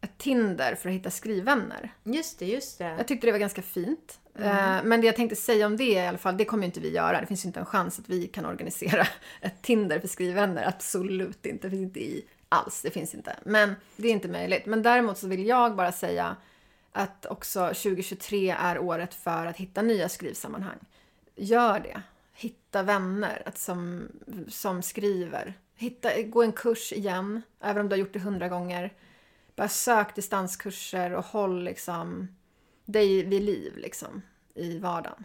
[0.00, 1.92] ett Tinder för att hitta skrivvänner.
[2.04, 2.94] Just det, just det.
[2.98, 4.20] Jag tyckte det var ganska fint.
[4.38, 6.80] Eh, Men det jag tänkte säga om det i alla fall, det kommer ju inte
[6.80, 7.20] vi göra.
[7.20, 9.06] Det finns ju inte en chans att vi kan organisera
[9.40, 10.68] ett Tinder för skrivvänner.
[10.68, 11.66] Absolut inte.
[11.66, 12.82] Det finns inte i alls.
[12.82, 13.36] Det finns inte.
[13.44, 14.66] Men det är inte möjligt.
[14.66, 16.36] Men däremot så vill jag bara säga
[16.92, 20.78] att också 2023 är året för att hitta nya skrivsammanhang.
[21.36, 22.02] Gör det.
[22.34, 24.08] Hitta vänner att som,
[24.48, 25.54] som skriver.
[25.74, 28.92] Hitta, gå en kurs igen, även om du har gjort det hundra gånger.
[29.56, 32.28] Bara sök distanskurser och håll liksom
[32.84, 34.22] dig vid liv liksom
[34.54, 35.24] i vardagen.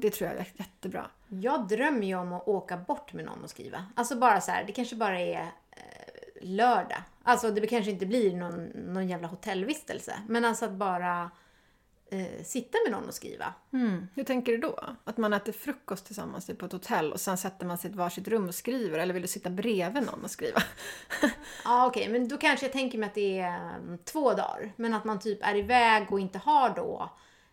[0.00, 1.10] Det tror jag är jättebra.
[1.28, 3.86] Jag drömmer ju om att åka bort med någon och skriva.
[3.94, 7.02] Alltså bara så här, det kanske bara är eh, lördag.
[7.22, 10.14] Alltså det kanske inte blir någon, någon jävla hotellvistelse.
[10.28, 11.30] Men alltså att bara
[12.10, 13.54] eh, sitta med någon och skriva.
[13.72, 14.06] Mm.
[14.14, 14.78] Hur tänker du då?
[15.04, 17.92] Att man äter frukost tillsammans typ på ett hotell och sen sätter man sig i
[17.92, 18.98] ett varsitt rum och skriver?
[18.98, 20.62] Eller vill du sitta bredvid någon och skriva?
[21.64, 24.72] Ja okej, men då kanske jag tänker mig att det är mm, två dagar.
[24.76, 27.10] Men att man typ är iväg och inte har då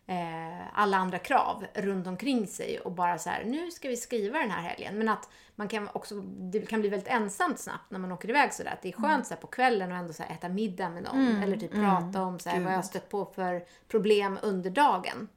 [0.07, 4.39] eh, alla andra krav runt omkring sig och bara så här, nu ska vi skriva
[4.39, 4.97] den här helgen.
[4.97, 8.53] Men att man kan också, det kan bli väldigt ensamt snabbt när man åker iväg
[8.53, 8.71] sådär.
[8.71, 11.43] Att det är skönt så här, på kvällen och ändå så äta middag med någon.
[11.43, 15.27] Eller typ prata om så här, vad jag stött på för problem under dagen.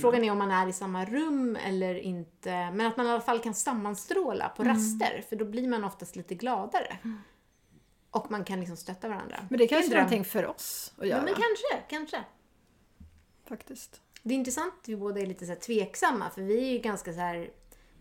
[0.00, 2.70] Frågan är om man är i samma rum eller inte.
[2.70, 5.24] Men att man i alla fall kan sammanstråla på raster.
[5.28, 6.98] För då blir man oftast lite gladare.
[8.10, 9.36] Och man kan liksom stötta varandra.
[9.50, 11.22] Men det är kanske är någonting för oss att Ja, göra.
[11.22, 12.24] men kanske, kanske.
[13.48, 14.00] Faktiskt.
[14.26, 17.12] Det är intressant att vi båda är lite så tveksamma, för vi är ju ganska
[17.12, 17.50] så här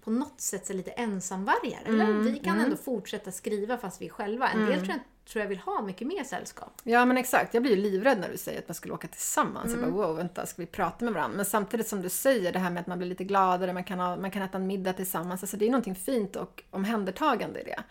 [0.03, 1.81] på något sätt så lite ensamvargar.
[1.85, 2.13] Eller?
[2.13, 4.49] vi kan ändå fortsätta skriva fast vi är själva.
[4.49, 6.81] En del tror jag, tror jag vill ha mycket mer sällskap.
[6.83, 9.71] Ja men exakt, jag blir ju livrädd när du säger att man skulle åka tillsammans.
[9.71, 11.37] Jag bara wow, vänta, ska vi prata med varandra?
[11.37, 13.99] Men samtidigt som du säger det här med att man blir lite gladare, man kan,
[13.99, 15.43] ha, man kan äta en middag tillsammans.
[15.43, 17.83] Alltså det är någonting fint och omhändertagande i det.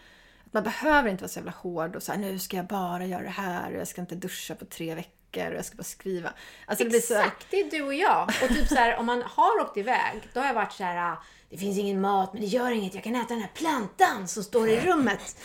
[0.46, 3.06] Att man behöver inte vara så jävla hård och så här, nu ska jag bara
[3.06, 5.82] göra det här och jag ska inte duscha på tre veckor och jag ska bara
[5.82, 6.32] skriva.
[6.66, 8.22] Alltså det blir så här, Exakt, det är du och jag.
[8.42, 11.12] Och typ så här, om man har åkt iväg, då har jag varit så här.
[11.12, 12.94] "Ah, Det finns ingen mat, men det gör inget.
[12.94, 15.36] Jag kan äta den här plantan som står i rummet.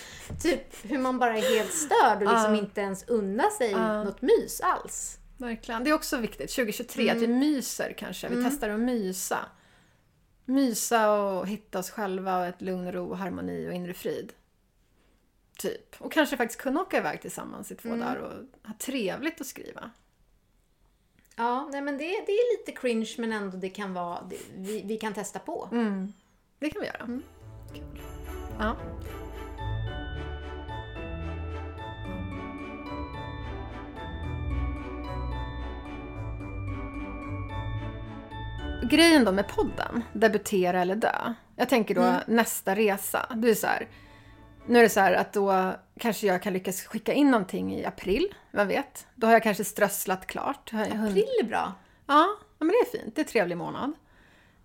[0.43, 3.73] Typ hur man bara är helt störd och liksom inte ens unnar sig
[4.05, 5.17] något mys alls.
[5.37, 5.83] Verkligen.
[5.83, 8.27] Det är också viktigt, 2023, att vi myser kanske.
[8.29, 9.39] Vi testar att mysa.
[10.45, 14.33] Mysa och hitta oss själva och ett lugn och ro och harmoni och inre frid.
[15.57, 15.95] Typ.
[15.97, 19.91] Och kanske faktiskt kunna åka iväg tillsammans i två dagar och ha trevligt att skriva.
[21.35, 24.81] Ja, nej men det, det är lite cringe men ändå det kan vara, det, vi,
[24.85, 25.67] vi kan testa på.
[26.59, 27.21] Det kan vi göra.
[27.73, 28.01] Kul.
[28.59, 28.77] Ja.
[38.91, 41.33] Grejen då med podden, debutera eller dö.
[41.55, 43.35] Jag tänker då nästa resa.
[43.35, 43.87] Du är så här,
[44.67, 47.85] nu är det så här att då kanske jag kan lyckas skicka in någonting i
[47.85, 49.07] april, vem vet?
[49.15, 50.71] Då har jag kanske strösslat klart.
[50.73, 51.73] April är bra.
[52.07, 52.27] Ja,
[52.59, 53.15] men det är fint.
[53.15, 53.93] Det är en trevlig månad.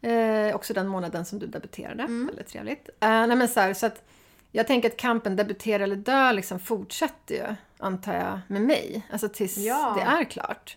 [0.00, 2.02] Eh, också den månaden som du debuterade.
[2.02, 2.88] Väldigt trevligt.
[3.00, 4.04] Eh, nej, men så, här, så att
[4.50, 9.06] jag tänker att kampen debutera eller dö liksom fortsätter ju, antar jag, med mig.
[9.12, 9.94] Alltså tills Ja.
[9.98, 10.76] det är klart.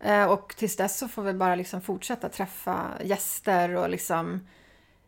[0.00, 4.46] Eh, och tills dess så får vi bara liksom fortsätta träffa gäster och liksom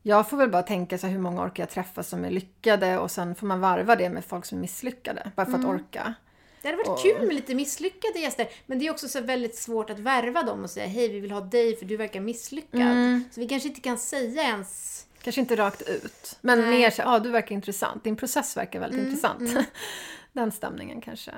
[0.09, 2.99] jag får väl bara tänka så här, hur många orkar jag träffa som är lyckade
[2.99, 5.31] och sen får man varva det med folk som är misslyckade.
[5.37, 6.15] Bara för att orka.
[6.63, 8.49] Det hade varit Och- kul med lite misslyckade gäster.
[8.67, 11.31] Men det är också så väldigt svårt att värva dem och säga hej, vi vill
[11.31, 12.81] ha dig för du verkar misslyckad.
[12.81, 13.25] Mm.
[13.31, 15.05] Så vi kanske inte kan säga ens...
[15.23, 16.39] Kanske inte rakt ut.
[16.41, 16.71] Men Nej.
[16.71, 18.05] mer så ja ah, du verkar intressant.
[18.05, 19.67] Din process verkar väldigt intressant.
[20.33, 21.33] Den stämningen kanske.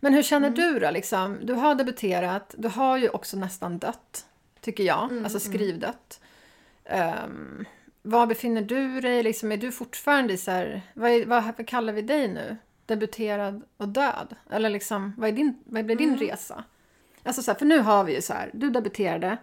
[0.00, 0.90] Men hur känner du då?
[0.90, 1.38] Liksom?
[1.42, 4.26] Du har debuterat, du har ju också nästan dött.
[4.60, 5.22] Tycker jag.
[5.24, 6.20] alltså skrivdött.
[6.90, 7.64] Um,
[8.06, 9.22] var befinner du dig?
[9.22, 12.56] Liksom, är du fortfarande i så här, vad, är, vad, kallar vi dig nu?
[12.86, 14.36] Debuterad och död?
[14.50, 16.64] Eller liksom, vad, är din, vad blir din resa?
[17.22, 19.36] Alltså så här, för nu har vi ju så här, du debuterade,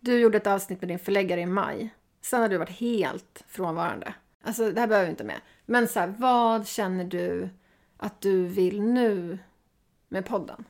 [0.00, 1.94] du gjorde ett avsnitt med din förläggare i maj.
[2.20, 4.14] Sen har du varit helt frånvarande.
[4.42, 5.40] Alltså det här behöver vi inte med.
[5.66, 7.48] Men så här, vad känner du
[7.96, 9.38] att du vill nu
[10.08, 10.64] med podden?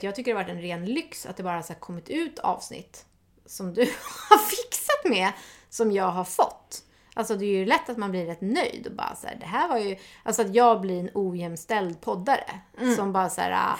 [0.00, 2.38] Jag tycker det har varit en ren lyx att det bara har så kommit ut
[2.38, 3.06] avsnitt
[3.46, 3.80] som du
[4.30, 5.32] har fixat med,
[5.72, 6.82] som jag har fått.
[7.14, 9.46] Alltså det är ju lätt att man blir rätt nöjd och bara så här, det
[9.46, 9.96] här var ju...
[10.22, 12.60] Alltså att jag blir en ojämställd poddare
[12.96, 13.78] som bara så här, ah,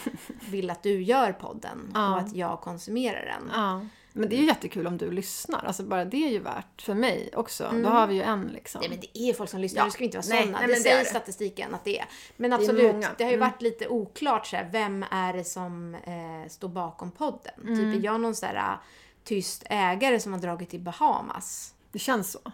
[0.50, 3.50] vill att du gör podden och att jag konsumerar den.
[3.54, 3.86] Ja.
[4.12, 5.64] Men det är ju jättekul om du lyssnar.
[5.64, 7.70] Alltså bara det är ju värt för mig också.
[7.82, 8.80] Då har vi ju en liksom.
[8.80, 9.84] Nej men det är folk som lyssnar, Ja.
[9.84, 10.58] nu ska inte vara sådana.
[10.58, 11.10] nej, det det säger är det.
[11.10, 12.06] statistiken att det är.
[12.36, 13.08] Men är absolut, många.
[13.18, 13.48] det har ju Mm.
[13.50, 17.54] varit lite oklart så här, vem är det som eh, står bakom podden?
[17.62, 17.76] Mm.
[17.76, 18.76] Typ är jag någon så här
[19.24, 21.71] tyst ägare som har dragit till Bahamas?
[21.92, 22.52] Det känns så.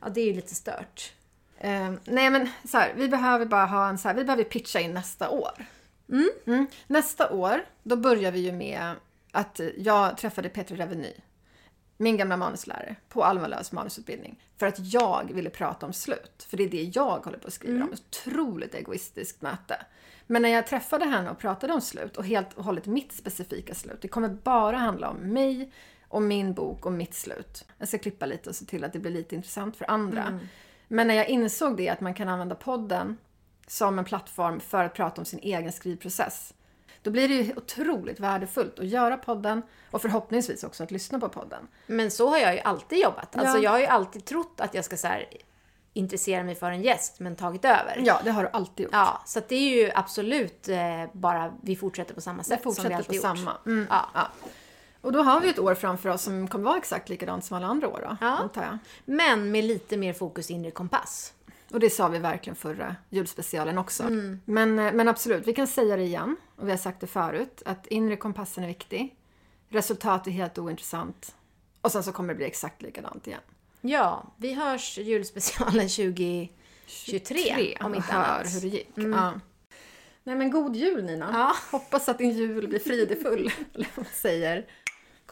[0.00, 1.12] Ja, det är ju lite stört.
[1.58, 4.80] Eh, nej men så här, vi behöver bara ha en så här, vi behöver pitcha
[4.80, 5.66] in nästa år.
[6.46, 6.66] Mm.
[6.86, 8.94] Nästa år, då börjar vi ju med
[9.32, 11.12] att jag träffade Peter Reveny,
[11.96, 14.42] min gamla manuslärare, på Alma Lööfs manusutbildning.
[14.56, 16.46] För att jag ville prata om slut.
[16.48, 17.92] För det är det jag håller på att skriva om.
[17.92, 19.76] Ett otroligt egoistiskt möte.
[20.26, 23.74] Men när jag träffade henne och pratade om slut och helt och hållet mitt specifika
[23.74, 23.98] slut.
[24.00, 25.72] Det kommer bara handla om mig
[26.12, 27.64] och min bok och mitt slut.
[27.78, 30.38] Jag ska klippa lite och se till att det blir lite intressant för andra.
[30.88, 33.16] Men när jag insåg det, att man kan använda podden
[33.66, 36.54] som en plattform för att prata om sin egen skrivprocess.
[37.02, 41.28] Då blir det ju otroligt värdefullt att göra podden och förhoppningsvis också att lyssna på
[41.28, 41.68] podden.
[41.86, 43.36] Men så har jag ju alltid jobbat.
[43.36, 43.62] Alltså Ja.
[43.62, 45.26] jag har ju alltid trott att jag ska så här,
[45.92, 48.00] intressera mig för en gäst, men tagit över.
[48.04, 48.92] Ja, det har du alltid gjort.
[48.92, 52.70] Ja, så det är ju absolut eh, bara vi fortsätter på samma sätt Det som
[52.70, 53.22] vi fortsätter alltid på gjort.
[53.38, 53.52] samma.
[53.66, 53.86] Mm.
[53.90, 54.08] Ja.
[54.14, 54.28] Ja.
[55.02, 57.66] Och då har vi ett år framför oss som kommer vara exakt likadant som alla
[57.66, 58.26] andra år då, Ja.
[58.36, 58.78] antar jag.
[59.04, 61.32] Men med lite mer fokus inre kompass.
[61.70, 64.02] Och det sa vi verkligen förra julspecialen också.
[64.02, 64.40] Mm.
[64.44, 67.62] Men, eh, men absolut, vi kan säga det igen, och vi har sagt det förut,
[67.64, 69.16] att inre kompassen är viktig.
[69.68, 71.34] Resultat är helt ointressant.
[71.80, 73.40] Och sen så kommer det bli exakt likadant igen.
[73.80, 75.88] Ja, vi hörs julspecialen
[76.86, 78.54] 2023 om inte och hör annat.
[78.54, 78.88] hur det gick.
[78.94, 79.32] Ja.
[80.24, 81.30] Nej men god jul Nina!
[81.32, 81.52] Ja.
[81.78, 84.66] Hoppas att din jul blir fridefull, eller vad man säger.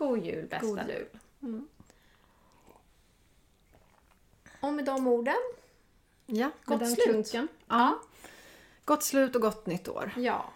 [0.00, 0.66] God jul bästa.
[0.66, 1.08] God jul.
[4.60, 5.34] Och med de orden,
[6.26, 7.04] Ja, med Gott den slut.
[7.04, 7.48] klunken.
[7.68, 8.00] Ja.
[8.84, 10.12] Gott slut och gott nytt år.
[10.16, 10.52] ja.